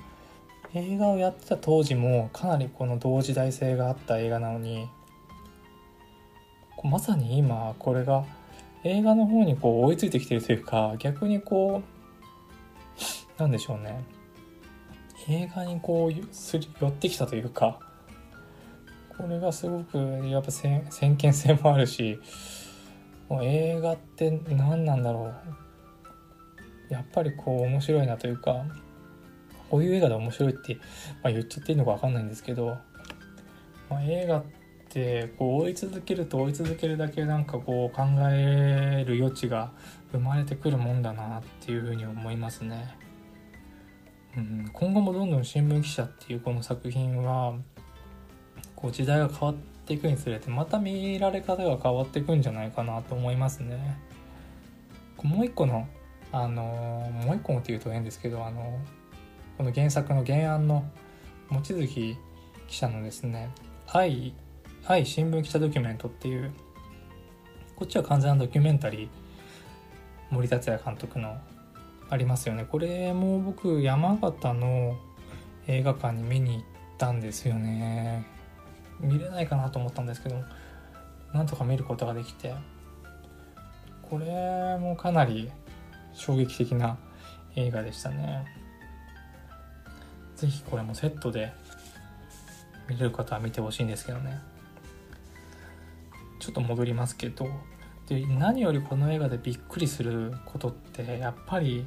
[0.74, 4.88] 映画をやってた当時もかなりこの同時代性があった映画なのに
[6.82, 8.24] まさに今これが
[8.82, 11.82] 映画の方にこう追いついてきてるというか逆にこ
[13.38, 14.05] うなんでしょうね
[15.28, 17.80] 映画にこうす寄ってきたというか
[19.16, 22.18] これがすごくやっぱ先見性もあるし
[23.28, 25.64] もう映画って何なんだろう
[26.95, 28.64] やっぱりこう面白いなというか
[29.68, 30.76] こういう映画で面白いって、
[31.22, 32.78] まあ、言っちゃっていいのか分かんないんですけど、
[33.90, 34.45] まあ、映画っ
[34.88, 39.72] てこう追い続けると追い続けるだけなんかこう考える余地が
[40.12, 42.97] 生まれてくるもんだなっていうふうに思いますね。
[44.36, 47.55] うん、今後もどんどん新聞記者っていうこの作品は
[48.76, 49.55] こう時代が変わっ
[49.86, 53.99] ていくにつれてまた見られ方が変わっていくんじゃないかなと思いますね。
[55.22, 55.88] もう一個の
[56.37, 58.80] あのもう一個もっていうと変ですけどあの
[59.57, 60.85] この原作の原案の
[61.49, 62.18] 望月記
[62.66, 63.51] 者のですね
[63.87, 64.35] 「愛
[64.85, 66.53] 愛新聞記者ドキュメント」っていう
[67.76, 69.09] こっちは完全なドキュメンタリー
[70.30, 71.39] 森達也監督の
[72.11, 72.64] ありますよね。
[72.64, 74.97] これも僕山形の
[75.68, 76.62] 映画館に見に行っ
[76.99, 78.26] たんですよね。
[78.99, 80.43] 見れないかなと思ったんですけど
[81.32, 82.55] なんとか見ることができて
[84.03, 85.53] これもかなり
[86.15, 86.99] 衝撃的な
[87.57, 88.45] 映画でしたね。
[90.37, 91.53] 是非これもセットで
[92.89, 94.41] 見れる方は見てほしいんですけどね。
[96.41, 97.49] ちょっと戻りますけど
[98.07, 101.87] で何よりこの映画でびっくりすることってやっぱり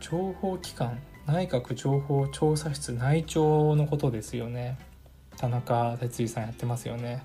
[0.00, 4.78] 情報機関内閣情報調査室内調のことですよね。
[5.36, 7.22] 田中哲司さんやってますよね。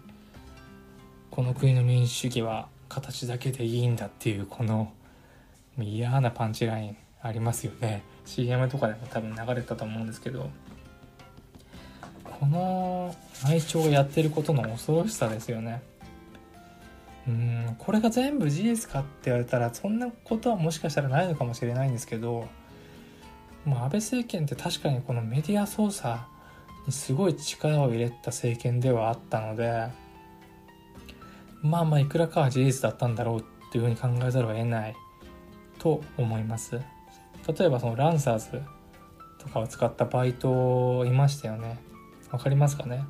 [1.31, 4.93] この国の民主主義は形だけでいいんだっていうこの
[5.79, 8.03] 嫌なパンチラインありますよね。
[8.25, 10.49] CM とかでも多分流れたと思うんですけど。
[12.39, 13.15] この
[13.45, 15.81] 内調がやってることの恐ろしさですよね。
[17.25, 22.49] うんこれが全部事実かって言われたらそんなことはもしかしたらないのかもしれないんですけど
[23.63, 26.19] もう安倍政権って確かにこのメディア操作
[26.85, 29.87] にすごい力を入れた政権ではあったので
[31.61, 34.95] まあまあいくらかは事実だったんだろうっていうふうに考えざるを得ない。
[35.83, 36.79] と思います。
[37.59, 38.61] 例えばそのランサーズ
[39.37, 41.77] とかを使ったバイトいましたよね。
[42.31, 43.03] わかりますかね？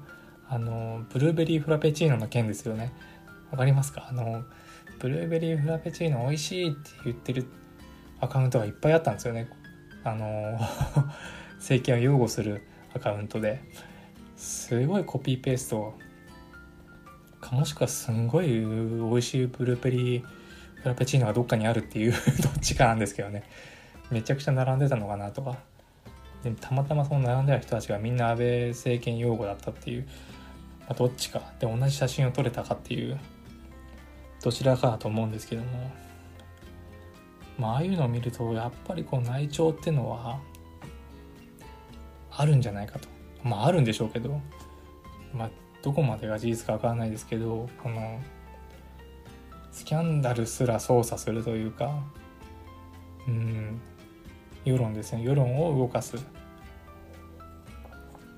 [0.49, 2.91] あのブルーベリーフラペチーノの件ですよね。
[3.51, 4.07] わかりますか？
[4.09, 4.43] あの
[4.99, 7.45] ブルーベリーフラペチーノ美味しいって言ってる
[8.19, 9.47] アカウントがいっぱいあったんですよね。
[10.03, 10.59] あの
[11.59, 12.63] 政権を擁護する
[12.95, 13.61] アカウントで。
[14.35, 15.93] すごいコピーペースト。
[17.39, 18.65] かもしくはすんごい美
[19.17, 20.23] 味しいブルーベリー
[20.83, 22.11] フラペチーノがどっかにあるっていう
[22.43, 23.43] どっちかなんですけどね。
[24.11, 25.57] めちゃくちゃ並んでたのかなとか。
[26.43, 30.05] でたまたまその並んでた人たちがみんな安倍政権擁護だったっていう、
[30.81, 31.41] まあ、どっちか。
[31.59, 33.17] で同じ写真を撮れたかっていう。
[34.43, 35.89] どちらかだと思うんですけども。
[37.57, 40.39] まあああいうのを見るとやっぱりこう内調っていうのは
[42.29, 43.07] あるんじゃないかと。
[43.41, 44.41] まああるんでしょうけど。
[45.33, 45.49] まあ
[45.81, 48.21] どこまでが事実かわからないですけどこの
[49.73, 51.99] スキャンダルすら操作するというか
[53.27, 53.81] うん
[54.63, 55.23] 世論ですね。
[55.23, 56.15] 世論を動かす。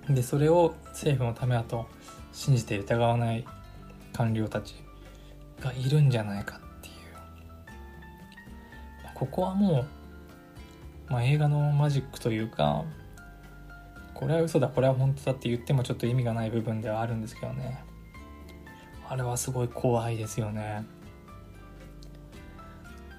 [0.10, 1.88] でそれを政府のためだと
[2.32, 3.46] 信じて疑わない
[4.14, 4.76] 官僚たち
[5.60, 6.94] がいるんじゃないかっていう。
[9.14, 9.86] ここはも
[11.10, 12.86] う、まあ、映画のマジックというか
[14.14, 17.84] これは嘘だこれは本当だって言ってもちょっと意味がない部分ではあるんですけどね。
[19.08, 20.86] あれはすごい怖いですよね。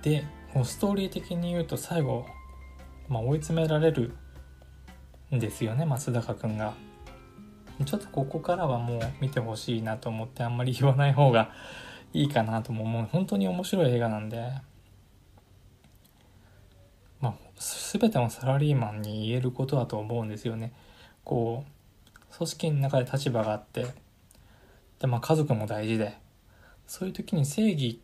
[0.07, 0.23] で
[0.55, 2.27] もうストーリー的に言うと最後、
[3.09, 4.15] まあ、追い詰められる
[5.35, 6.75] んですよね松坂君が。
[7.85, 11.51] ちょっとここからはもう見てほしいなと思ってあんまり言わない方が
[12.13, 13.09] いいかなとも思う。
[13.11, 14.53] 本当に面白い映画なんで。
[17.21, 17.35] まあ
[17.91, 20.73] 全てのサラリーマンに言えることだと思うんですよね。
[21.25, 21.65] こ
[22.31, 23.87] う組織の中で立場があって
[25.01, 26.17] でまあ家族も大事で。
[26.87, 28.01] そういう時に正義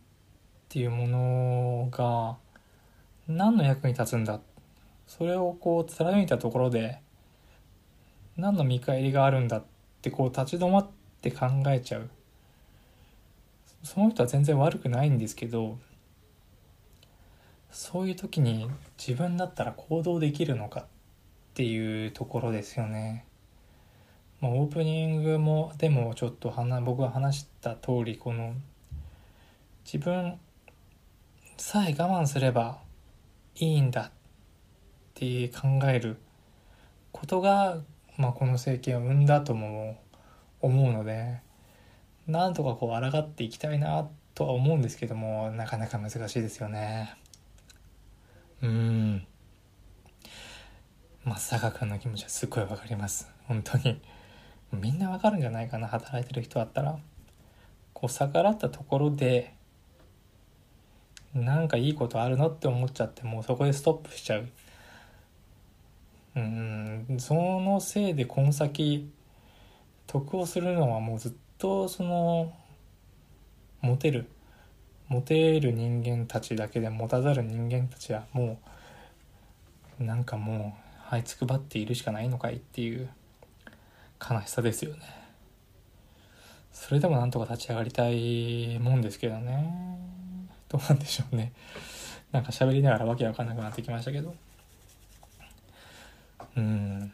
[0.72, 2.38] っていうものが
[3.28, 4.40] 何の役に立つんだ？
[5.06, 6.98] それをこう貫いたところで
[8.38, 9.64] 何の見返りがあるんだっ
[10.00, 10.88] てこう立ち止まっ
[11.20, 12.08] て考えちゃう
[13.82, 15.76] その人は全然悪くないんですけど
[17.70, 20.84] そういう時に自分だったら行動できるのかっ
[21.52, 23.26] ていうところですよね。
[24.40, 26.50] ま、オープニングもでもちょっと
[26.82, 28.54] 僕が話した通りこの
[29.84, 30.38] 自分
[31.64, 32.80] さえ我慢すれば
[33.54, 34.10] いいんだっ
[35.14, 36.16] て考える
[37.12, 37.78] ことが、
[38.16, 40.02] まあ、この政権を生んだとも
[40.60, 41.38] 思うので
[42.26, 47.14] なんとかこう抗っていきたいなとは思うんですけどもなかなか難しいですよね。
[48.60, 49.26] うん。
[51.22, 53.30] 松坂君の気持ちはすっごいわかります。
[53.46, 54.00] 本当に。
[54.72, 56.98] みんなわかるんじゃないかな働いてる人だったら。
[57.92, 59.54] こう逆らったところで
[61.34, 64.48] なんかいいことあるのって思っちゃってもうそこでストップしちゃう。
[66.34, 69.10] うんそのせいでこの先
[70.06, 72.54] 得をするのはもうずっとその
[73.82, 74.26] モテる
[75.08, 78.58] モテる人間たちだけで持たざる人間たちはも
[80.00, 80.74] うなんかも
[81.10, 83.10] う這いつくばっているしかないのかいっていう
[84.18, 85.00] 悲しさですよね。
[86.72, 90.21] それでもなんとか立ち上がりたいもんですけどね。
[90.72, 91.52] どうなんでしょうね。
[92.32, 94.34] なんか喋りながらわけわかんなくなってきましたけど。
[96.56, 97.12] うん。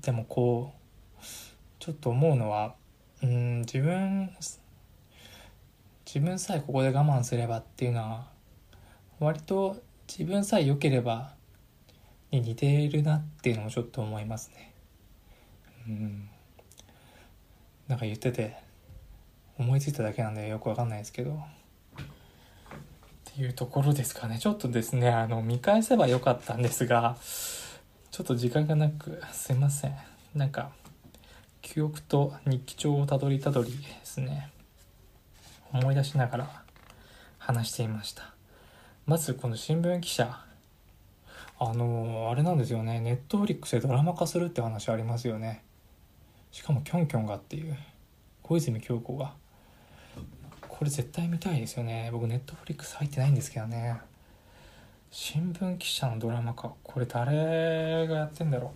[0.00, 0.72] でもこ
[1.20, 1.24] う
[1.80, 2.74] ちょっと思うのは
[3.22, 4.30] うん自分
[6.06, 8.26] 自分さえここで我慢すればっていうのは
[9.18, 11.34] 割と自分さえ良ければ
[12.30, 14.72] に似ているなっていうのもちょっと思いますね。
[15.88, 16.28] うん。
[17.88, 18.56] なんか言ってて
[19.58, 21.42] 思いついただけなんでよくわかんないですけど。
[23.34, 24.38] ていうところですかね。
[24.38, 27.16] ちょっとですね、あの、見返せばよかったんですが、
[28.10, 29.96] ちょっと時間がなく、すいません。
[30.34, 30.70] なんか、
[31.62, 34.50] 記憶と日記帳をたどりたどりですね、
[35.72, 36.62] 思い出しながら
[37.38, 38.34] 話していました。
[39.06, 40.38] まず、この新聞記者、
[41.58, 45.64] あのあれなんですよね、ネットフリックスでドラマ化するって話ありますよね。
[46.50, 47.78] しかもキョンキョンがっていう、
[48.42, 49.32] 小泉京子が。
[50.82, 52.08] これ絶対見たいですよね。
[52.10, 54.00] 僕ネットフリックス入ってないんですけどね。
[55.12, 56.72] 新聞記者のドラマか。
[56.82, 58.72] これ誰がやってんだろ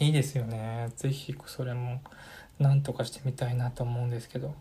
[0.00, 0.02] う。
[0.02, 0.88] いいですよね。
[0.96, 2.00] 是非それも
[2.58, 4.54] なんとかしてみたいなと思うんですけど。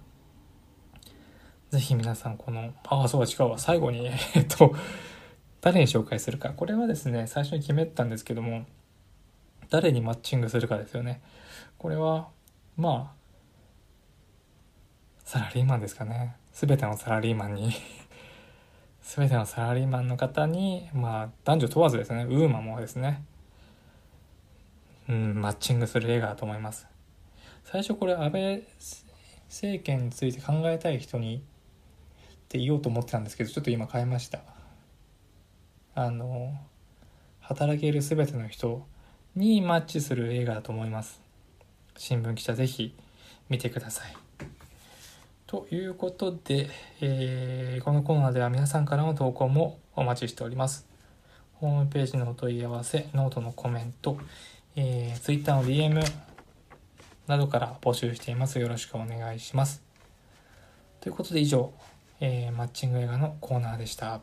[1.69, 3.57] 是非皆さんこのああそうだ違うわ。
[3.57, 4.75] 最後に えっと
[5.61, 6.49] 誰に紹介するか。
[6.49, 8.65] これはですね最初に決めたんですけども
[9.69, 11.21] 誰にマッチングするかですよね。
[11.77, 12.27] これは
[12.75, 13.21] まあ
[15.23, 16.40] サラリーマンですかね。
[16.53, 17.71] 全てのサラリーマンに
[19.01, 23.23] 全てのサラリーマンの方にまあ男女問わずですねウーマンもですね
[25.09, 26.87] うんマッチングする映画だと思います。
[27.63, 28.63] 最初これ安倍
[29.49, 31.41] 政権について考えたい人にっ
[32.47, 34.39] て言おうと思ってたんですけどちょっと今変えました。
[35.93, 36.53] あの
[37.39, 38.85] 働ける全ての人
[39.35, 41.21] にマッチする映画だと思います。
[41.97, 42.95] 新聞記者ぜひ
[43.49, 44.30] 見てください。
[45.51, 46.69] ということで、
[47.01, 50.87] えー、このコーナーでは皆さんからの投稿もお待ちしております。
[51.55, 54.17] ホームページのお問い合わせ、ノートのコメント、
[54.77, 56.09] えー、Twitter の DM
[57.27, 58.59] などから募集しています。
[58.59, 59.83] よろしくお願いします。
[61.01, 61.73] ということで以上、
[62.21, 64.21] えー、マッチング映画のコーナーでした。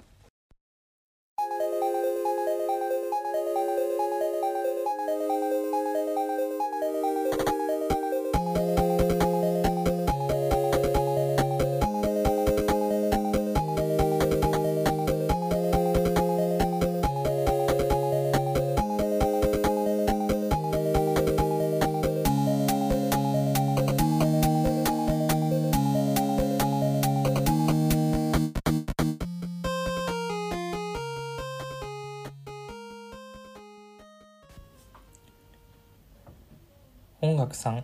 [37.49, 37.83] 楽さん。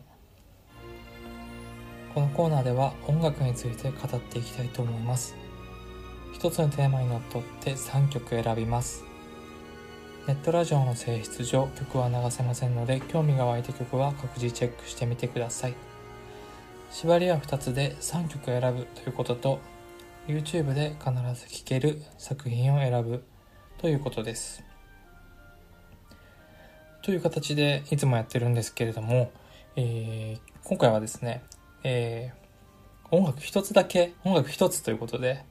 [2.12, 5.34] このコーナーでは音楽について語っていきたいと思います。
[6.34, 9.04] 一つのテーマにのっとって3曲選びます。
[10.28, 15.74] ネットラジオの性質上曲は流せませんので興味が湧いた曲は各自チェックしてみてください。
[16.90, 19.60] 縛りは2つで3曲選ぶということと
[20.28, 21.10] YouTube で必
[21.40, 23.24] ず聴ける作品を選ぶ
[23.78, 24.62] ということです。
[27.00, 29.30] という形でいつもやってるんですけれども、
[29.76, 31.42] えー、今回はですね、
[31.82, 35.44] えー、音楽一つだけ音楽一つということで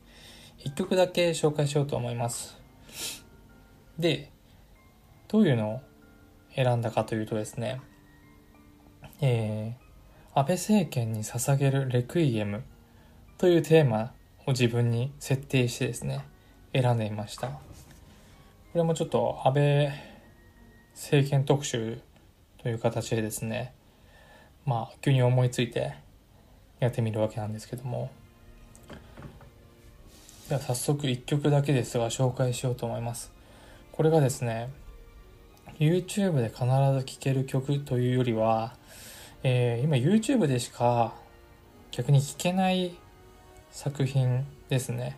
[0.65, 2.57] 1曲だけ紹介しようと思います
[3.99, 4.31] で
[5.27, 5.81] どういうのを
[6.55, 7.81] 選んだかというとですね
[9.25, 12.63] えー、安倍政権に捧げるレクイエム
[13.37, 14.11] というテーマ
[14.45, 16.25] を自分に設定してですね、
[16.73, 17.47] 選んでみました。
[17.47, 17.59] こ
[18.75, 19.93] れもちょっと安倍
[20.93, 21.99] 政権特集
[22.61, 23.73] という形でですね、
[24.65, 25.95] まあ、急に思いついて
[26.79, 28.11] やってみるわけなんですけども、
[30.49, 33.31] では早速1曲だけですが紹介しようと思います。
[33.91, 34.69] これがですね、
[35.79, 38.75] YouTube で必ず聴ける曲というよりは、
[39.43, 41.13] えー、今 YouTube でしか
[41.91, 42.95] 逆に聴けない
[43.71, 45.17] 作品ですね。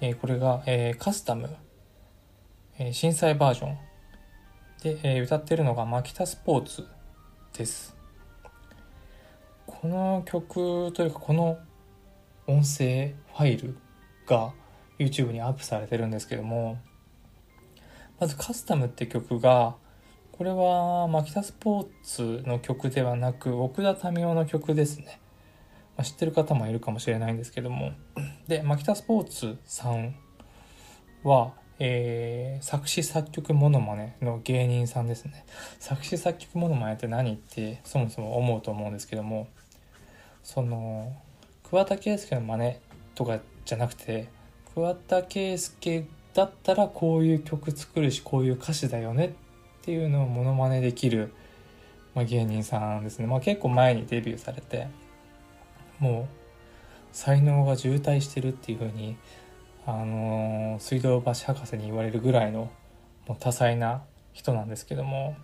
[0.00, 1.54] えー、これが、えー、カスタム、
[2.78, 3.78] えー、震災バージョン
[4.82, 6.86] で、えー、歌ってるのがマキタスポーツ
[7.60, 7.94] です。
[9.66, 11.58] この曲というかこの
[12.46, 13.76] 音声ファイル
[14.26, 14.54] が
[14.98, 16.78] YouTube にアップされてるんですけども
[18.18, 19.74] まずカスタムって曲が
[20.32, 25.20] これは、マキタスポーツの曲ではなく、奥田民生の曲ですね。
[25.98, 27.92] まあ、知ってる方もいるかもしれないんですけども。
[28.48, 30.16] で、マキタスポーツさん
[31.24, 31.52] は、
[31.82, 35.44] えー、作詞作曲モノマネの芸人さんですね。
[35.78, 39.48] 作詞作曲モノマネって何ってそもそも思うと思うんですけども、
[40.44, 41.12] その、
[41.70, 42.76] 桑田佳祐の真似
[43.14, 44.28] とかじゃなくて、
[44.74, 49.34] 桑田佳祐だったらこういう曲作るし、こういう歌詞だよね
[49.80, 51.32] っていうのをモノマネできる、
[52.14, 54.88] まあ、芸人さんですね、まあ、結構前にデビューされて
[55.98, 56.36] もう
[57.12, 59.16] 才能が渋滞してるっていう風に
[59.90, 62.70] あの、水道橋博士に言われるぐらいの
[63.26, 65.36] もう多彩な人なんですけども、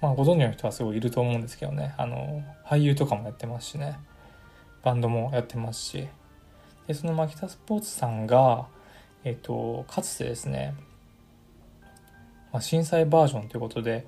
[0.00, 1.94] まあ、ご存知の人はすごいいると思うんですけどね。
[1.98, 3.98] あの俳優とかもやってますしね。
[4.82, 6.08] バンドもやってますし。
[6.86, 8.66] でその牧田スポーツさんが、
[9.24, 10.74] えっと、かつてですね
[12.52, 14.06] まあ、震災バージョンということで、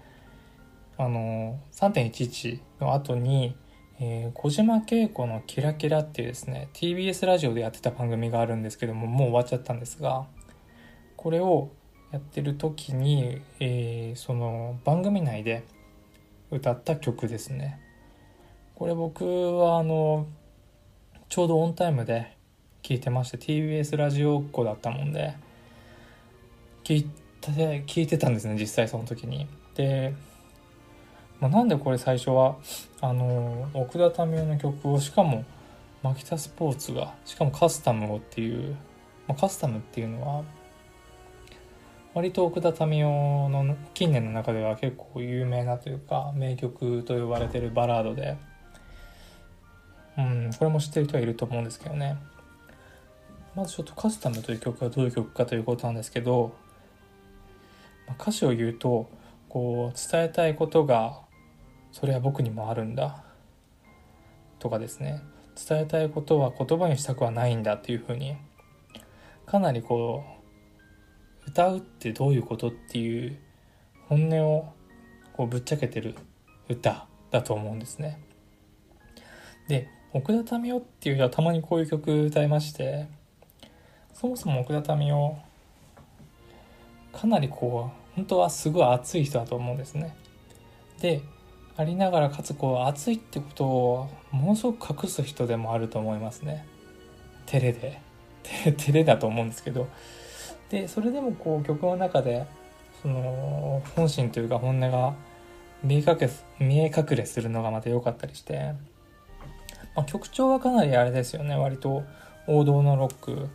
[0.99, 3.57] あの3.11の後に、
[4.01, 10.27] えー、小島慶子のキラキラっていうですね、TBS ラジオでやってた番組があるんですけども、もう終わっちゃったんですが、
[11.17, 11.71] これを
[12.11, 15.65] やってる時に、えー、その番組内で
[16.51, 17.81] 歌った曲ですね。
[18.75, 19.25] これ僕
[19.59, 20.27] はあの、
[21.29, 22.37] ちょうどオンタイムで
[22.83, 25.35] 聴いてまして、TBS ラジオっ子だったもんで、
[26.85, 27.11] 聞い
[27.87, 29.47] 聞いてたんですね実際その時に。
[29.75, 30.15] で、
[31.43, 32.55] まあ、なんでこれ最初は
[33.01, 35.45] あの奥田民生の曲をしかも
[36.01, 38.77] マキタスポーツがしかもカスタムをっていう、
[39.27, 40.45] まあ、カスタムっていうのは
[42.15, 48.37] 割と奥田民生の近年の中では結構有名なというか名曲と呼ばれてるバラードで、
[50.17, 52.19] うん、これも知ってる人はいると思うんですけどね。
[53.57, 56.55] まずちょっとカスタムという曲はどういう曲かということなんですけど
[58.07, 59.11] ま歌詞を言うと
[59.49, 61.21] こう伝えたいことが
[61.93, 63.23] それは僕にもあるんだ
[64.59, 65.23] とかですね
[65.69, 68.37] 伝えたいことは言葉にしたくはないんだっていうふうに
[69.47, 70.25] かなりこ
[71.47, 73.39] う歌うってどういうことっていう
[74.09, 74.73] 本音を
[75.33, 76.15] こうぶっちゃけてる
[76.69, 78.21] 歌だと思うんですね。
[79.69, 83.09] で奥田民生っていう人はたまにこういう曲歌いまして
[84.13, 85.37] そもそも奥田民生
[87.13, 90.15] かなりこう本当はすごい熱い人だと思うんですね。
[91.01, 91.23] で
[91.77, 96.67] ありながらかつこう熱いってことをものすごく隠す人でもあると思いますね。
[97.47, 98.01] 照れで。
[98.77, 99.89] 照れだと思うんですけど。
[100.69, 102.47] でそれでもこう曲の中で
[103.03, 105.15] その本心というか本音が
[105.83, 108.75] 見え隠れ見え隠れするのがまた良かったりして、
[109.95, 111.57] まあ、曲調はかなりあれですよね。
[111.57, 112.05] 割と
[112.47, 113.49] 王道のロック、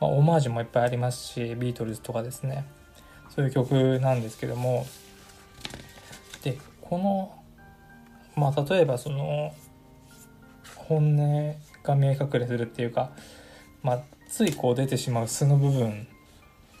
[0.00, 2.66] まあ、オマージュもいっぱいありますしビートルズとかですね。
[3.28, 4.86] そういう曲なんですけども。
[6.42, 7.35] でこの
[8.36, 9.52] まあ例えばその
[10.76, 13.10] 本音が見え隠れするっていうか、
[13.82, 16.06] まあ、ついこう出てしまう素の部分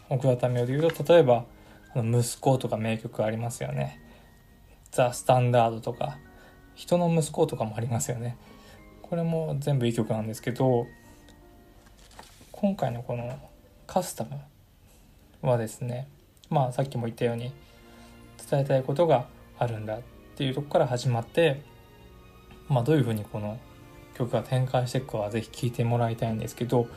[0.08, 1.44] 奥田民生で言うと例えば
[1.94, 4.00] 「あの息子」とか名曲ありますよね
[4.92, 6.18] 「ザ・スタンダード」とか
[6.76, 8.36] 「人の息子」とかもありますよね。
[9.02, 10.86] これも全部いい曲なんですけど
[12.50, 13.38] 今回のこの
[13.86, 14.40] カスタム
[15.42, 16.08] はですね
[16.50, 17.52] まあさっきも言ったように
[18.50, 19.26] 伝えたいことが
[19.58, 19.98] あるんだ。
[20.36, 21.62] っていうとこから始まって
[22.68, 23.58] まあ、どういうふうにこの
[24.14, 26.88] 曲が展開していくかはぜひ聴いてもらいたいんですけど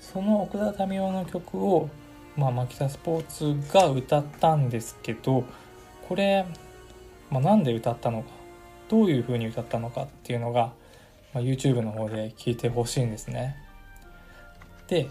[0.00, 1.88] その奥田民生の曲を、
[2.36, 5.44] まあ、牧田スポーツが歌ったんですけど
[6.08, 6.46] これ、
[7.30, 8.30] まあ、なんで歌ったのか
[8.88, 10.72] どういうふうに歌ったのかっていうのが、
[11.32, 13.56] まあ、YouTube の方で聞いてほしいんですね。
[14.88, 15.08] で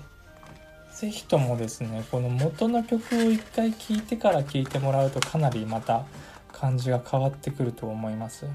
[0.94, 6.06] 是非ともですねこの元の曲を一回聴いてから聴いてもらうとかなりまた
[6.52, 8.48] 感じが変わってくると思います。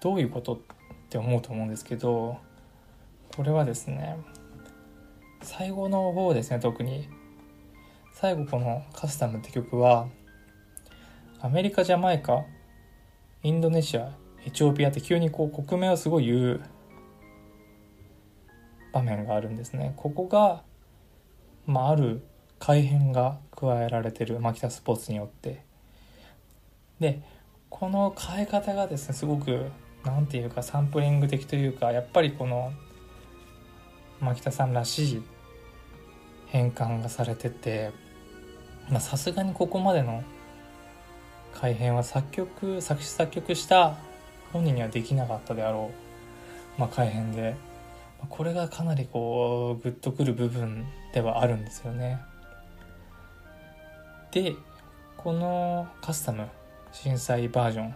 [0.00, 0.58] どういうことっ
[1.10, 2.38] て思うと思うんですけど
[3.36, 4.16] これはですね
[5.42, 7.08] 最後の方ですね特に
[8.14, 10.08] 最後この「カスタム」って曲は
[11.40, 12.44] アメリカジャマイカ
[13.42, 14.12] インドネシア
[14.44, 16.60] エチオピアって急にこう国名をすごい言う
[18.92, 20.62] 場面があるんですねここが、
[21.66, 22.22] まあ、ある
[22.60, 25.64] 改変が加えられてる牧田スポーツによって
[27.00, 27.22] で
[27.70, 29.70] この変え方がですねすごく
[30.04, 32.72] 何ていうかサンプリング的というかやっぱりこの
[34.20, 35.22] 牧田さんらしい
[36.46, 37.90] 変換がされてて
[38.98, 40.22] さすがにここまでの
[41.54, 43.96] 改変は作曲作詞作曲した
[44.52, 45.90] 本人にはできなかったであろ
[46.76, 47.54] う、まあ、改変で
[48.28, 52.20] これがかなりこうグッとくる部分ではあるんですよね。
[54.32, 54.54] で
[55.16, 56.48] このカスタム
[56.92, 57.94] 震災バージョン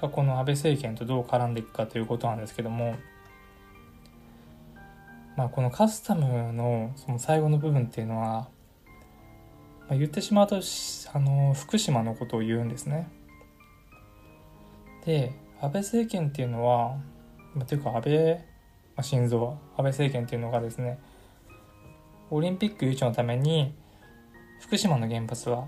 [0.00, 2.96] がこの安倍政権とどう絡んでいくかということなんですけども、
[5.36, 8.48] まあ、このカスタムのその最後の部分っていうのは、
[9.88, 13.08] まあ、言ってしまうとあの福島のことを言うんですね。
[15.04, 16.96] で安倍政権っていうのは、
[17.54, 18.40] まあ、というか安倍、ま
[18.96, 20.98] あ、心臓安倍政権っていうのがですね
[22.30, 23.74] オリンピック誘致のために
[24.64, 25.66] 福島の原発は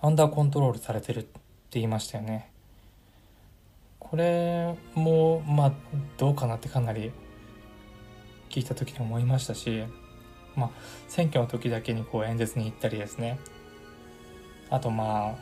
[0.00, 1.30] アンダーコントロールされてるって
[1.72, 2.48] 言いましたよね。
[3.98, 5.72] これもまあ
[6.16, 7.10] どうかなってかなり
[8.50, 9.82] 聞いた時に思いましたし、
[10.54, 10.70] まあ、
[11.08, 13.40] 選挙の時だけにこう演説に行ったりですね
[14.70, 15.34] あとまあ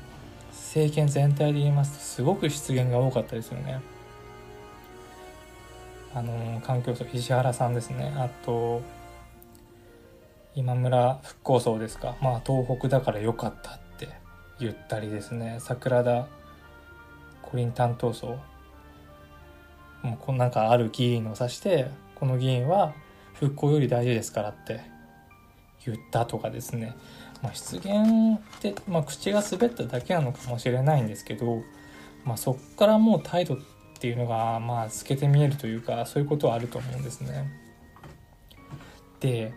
[0.51, 3.83] 政権全体で言いますとすごく失言が多かったですよね。
[6.15, 8.81] あの環境省石原さんですねあと
[10.55, 12.17] 今村復興層ですか？
[12.21, 14.09] まあ東北だから良かったって
[14.61, 15.59] 言ったりですね。
[15.61, 16.27] 桜田
[17.43, 18.39] 五輪担当層。
[20.03, 22.93] もうこなんかある議員を指してこの議員は
[23.33, 24.83] 復興より大事ですからって
[25.85, 26.95] 言ったとかですね、
[27.43, 31.63] まあ、失言って、まあ、口が滑っただけなのかもしれないんですけど、
[32.25, 33.59] まあ、そっからもう態度っ
[33.99, 37.51] ていうのがまあ透けて見えるというかそういうことはあると思うんですね。
[39.21, 39.55] で、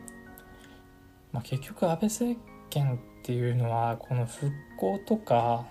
[1.37, 5.67] まあ、結局安倍政権っていうのはこの復興とか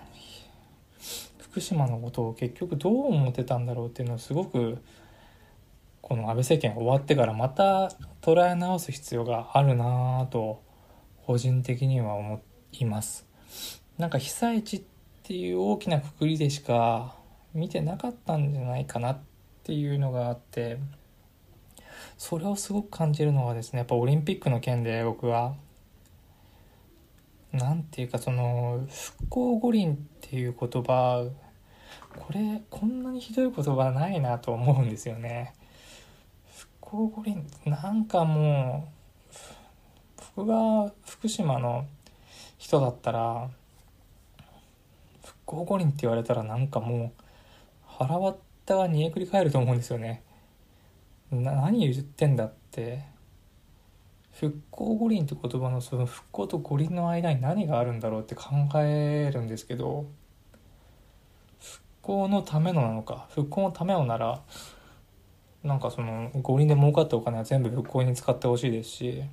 [1.39, 4.77] 福島のことを結局どう思ってたんだろうっていうのをすごく
[6.01, 7.91] この安倍政権終わってからまた
[8.21, 10.63] 捉え直す必要があるなぁと
[11.25, 12.41] 個人的には思
[12.71, 13.27] います。
[13.97, 14.81] なんか被災地っ
[15.23, 17.17] ていう大きなくくりでしか
[17.53, 19.19] 見てなかったんじゃないかなっ
[19.65, 20.77] ていうのがあって
[22.17, 25.55] それをすごく感じるのはですねやっぱオリンピックの件で僕は。
[27.53, 31.27] 何て言うかその復興五輪っていう言葉
[32.15, 35.53] これこんなにひどい言葉ないなと思うんですよね。
[36.55, 41.85] 復興五輪なんかもう僕が福島の
[42.57, 43.49] 人だったら
[45.23, 47.23] 復興五輪って言われたらなんかもう
[47.85, 50.21] 腹割ったが煮えくり返ると思うんですよね。
[51.31, 53.17] 何言ってんだって。
[54.39, 60.05] 復興五輪って言葉のその復興と五輪の間に何があるんだろうって考えるんですけど
[61.59, 63.25] 復興のためのなのか。
[63.31, 64.43] 復興のためのなら
[65.63, 69.23] なんかその五輪で儲かったお金は全部復興に使ってほしいですし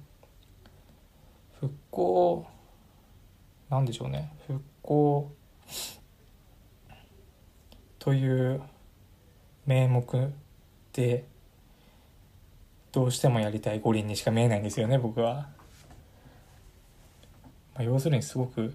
[1.61, 2.47] 復興
[3.68, 4.32] なんでしょうね。
[4.47, 5.32] 復興
[7.99, 8.62] という
[9.66, 10.32] 名目
[10.95, 11.26] で
[12.95, 15.49] どうしてもやりたい五輪にしか見えないんですよね僕は。
[17.74, 18.72] まあ、要するにすごく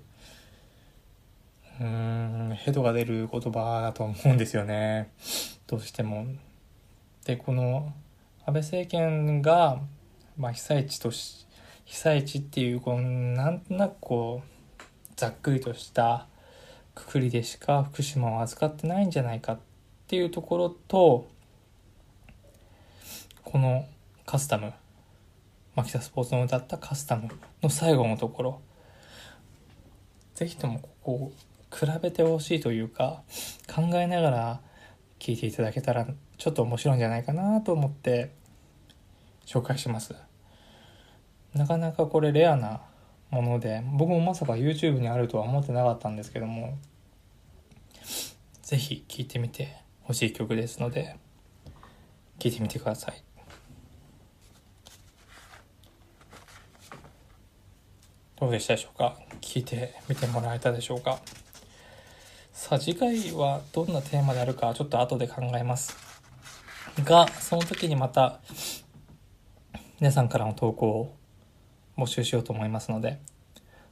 [1.80, 5.14] うんヘドが出る言葉だと思うんですよね
[5.68, 6.28] どうしても。
[7.26, 7.94] でこの
[8.46, 9.80] 安倍政権が、
[10.38, 11.48] まあ、被災地とし
[11.86, 14.84] 被災地っていうこのなんとなくこう
[15.16, 16.28] ざっくりとした
[16.94, 19.60] くくりでしか福島を扱ってないんじゃないかっ
[20.08, 21.30] ていうところと
[23.46, 23.86] この
[24.30, 24.72] カスタム。
[25.74, 27.30] 牧田スポーツの歌ったカスタム
[27.64, 28.62] の最後のところ。
[30.36, 31.32] ぜひともここを
[31.76, 33.24] 比べてほしいというか
[33.68, 34.62] 考えながら
[35.18, 36.06] 聞いていただけたら
[36.38, 38.36] ちょっと面白いんじゃないかなと思って
[39.48, 40.14] 紹介します。
[41.56, 42.82] なかなかこれレアな
[43.32, 46.78] もので僕もまさか YouTube にあるとは思ってなかったんですけども
[48.62, 51.18] 是非聴いてみてほしい曲ですので
[52.38, 53.29] 聴いてみてください。
[58.40, 59.18] どうでしたでしょうか？
[59.42, 61.20] 聞いてみてもらえたでしょうか？
[62.54, 65.98] さあ次回はどんなテーマであるかちょっと後で考えます。
[67.04, 68.40] がその時にまた
[70.00, 71.16] 皆さんからの投稿を
[71.98, 73.20] 募集しようと思いますので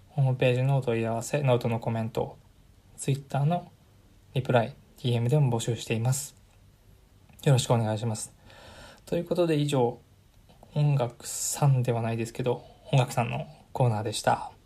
[0.10, 2.38] ホームページのお問い合わせノートのコメント
[2.96, 3.70] Twitter の
[4.34, 6.36] リプライ DM でも募集しています。
[7.44, 8.34] よろしくお願いします。
[9.06, 10.00] ということで以上
[10.74, 13.46] 音楽さんではないですけど音楽さんの
[13.78, 14.57] コーナーでした。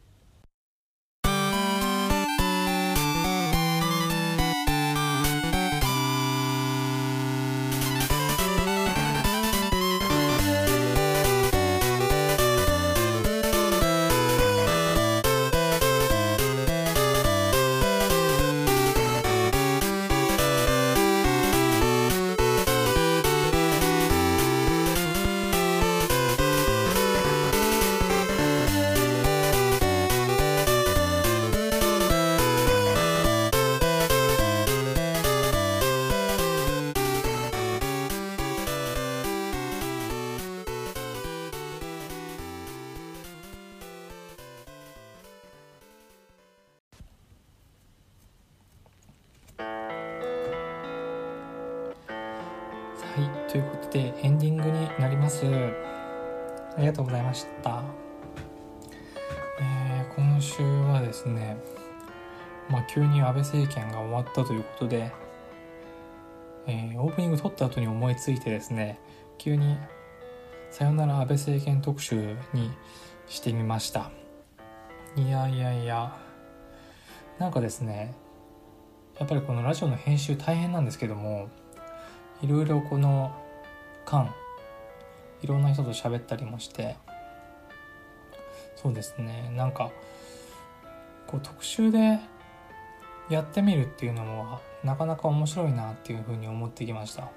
[64.91, 65.13] で、
[66.67, 68.99] えー、オープニング撮った後に思いついてですね
[69.37, 69.77] 急に
[70.69, 72.71] 「さよなら安倍政権特集」に
[73.27, 74.11] してみました。
[75.15, 76.17] いやいやいや
[77.39, 78.13] なんかですね
[79.17, 81.49] やっぱりこのラジオの編集大変なんですけども
[82.41, 83.35] いろいろこの
[84.05, 84.33] 間
[85.41, 86.95] いろんな人と喋ったりもして
[88.75, 89.91] そうですねなんか
[91.27, 92.19] こう特集で
[93.31, 97.29] やってみるっていうのもなかなか面白いなっていうふうに思ってきました。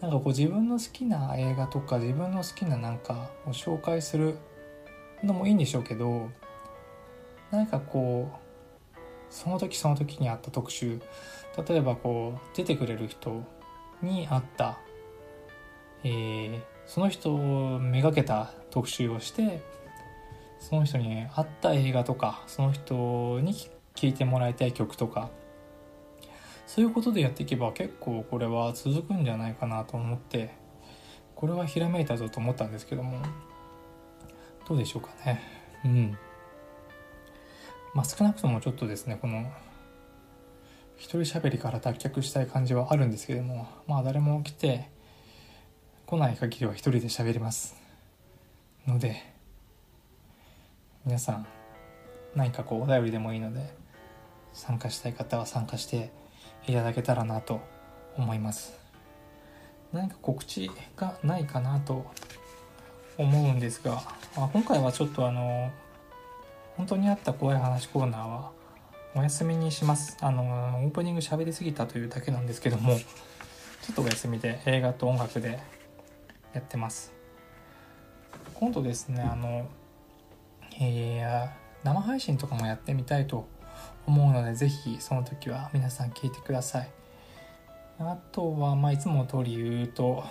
[0.00, 4.36] なんかこう自分の好きな映画とか自分の好きななんかを紹介する
[5.22, 6.28] のもいいんでしょうけど
[7.50, 8.36] 何かこう
[9.30, 11.00] その時その時にあった特集
[11.66, 13.42] 例えばこう出てくれる人
[14.02, 14.78] にあった、
[16.04, 19.62] えー、その人をめがけた特集をして
[20.60, 23.54] その人に合った映画とかその人に
[23.96, 25.30] 聴いてもらいたい曲とか。
[26.66, 30.50] そういうことでやっていけば結構これは続くんじゃないかなと思って
[31.36, 33.18] これはひらめいたぞと思ったんですけども。
[34.68, 35.40] どうでしょうかね。
[35.84, 36.18] うん。
[37.94, 39.50] まあ少なくともちょっとですねこの
[40.96, 44.90] 一人喋りから脱却したい感じはあるんですけどもまあ誰も来て
[46.04, 47.76] 来ない限りは一人で喋ります。
[48.86, 49.22] ので
[51.04, 51.46] 皆さん
[52.34, 53.74] 何かこうお便りでもいいので
[54.56, 56.10] 参加したい方は参加して
[56.66, 57.60] いただけたらなと
[58.16, 58.74] 思います
[59.92, 62.06] 何か告知がないかなと
[63.18, 64.02] 思うんですが、
[64.36, 65.70] まあ、今回はちょっとあの
[66.76, 68.50] 本当にあった怖い話コーナーは
[69.14, 70.18] お休みにします。
[70.20, 70.42] あの、
[70.84, 75.58] オープニング喋りすぎたというだけなんですけども、ちょっとお休みで映画と音楽で
[76.52, 77.14] やってます。
[78.52, 79.70] 今度ですね、あの、
[80.78, 81.48] えー、
[81.82, 83.48] 生配信とかもやってみたいと
[84.06, 86.90] 思うので、ぜひその時は皆さん聞いてください。
[87.98, 90.24] あとは、まあ、いつもの通り言うと、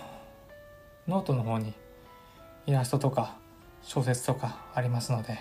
[1.07, 1.73] ノートの方に
[2.65, 3.37] イラストとか
[3.81, 5.37] 小説とかありますので、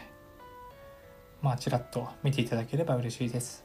[1.41, 3.65] まあちらっと見ていただければ嬉しいです。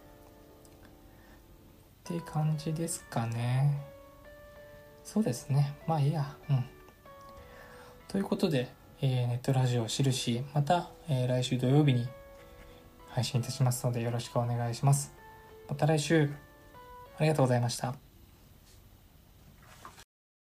[2.09, 3.81] って感じですかね。
[5.03, 5.75] そうですね。
[5.87, 6.35] まあいいや。
[6.49, 6.65] うん。
[8.07, 8.69] ということで、
[9.01, 12.07] えー、ネットラジオしるしまた、えー、来週土曜日に
[13.09, 15.13] 配信いたしますのでよろしくお願いします。
[15.67, 16.29] また来週。
[17.17, 18.08] ありがとうございました。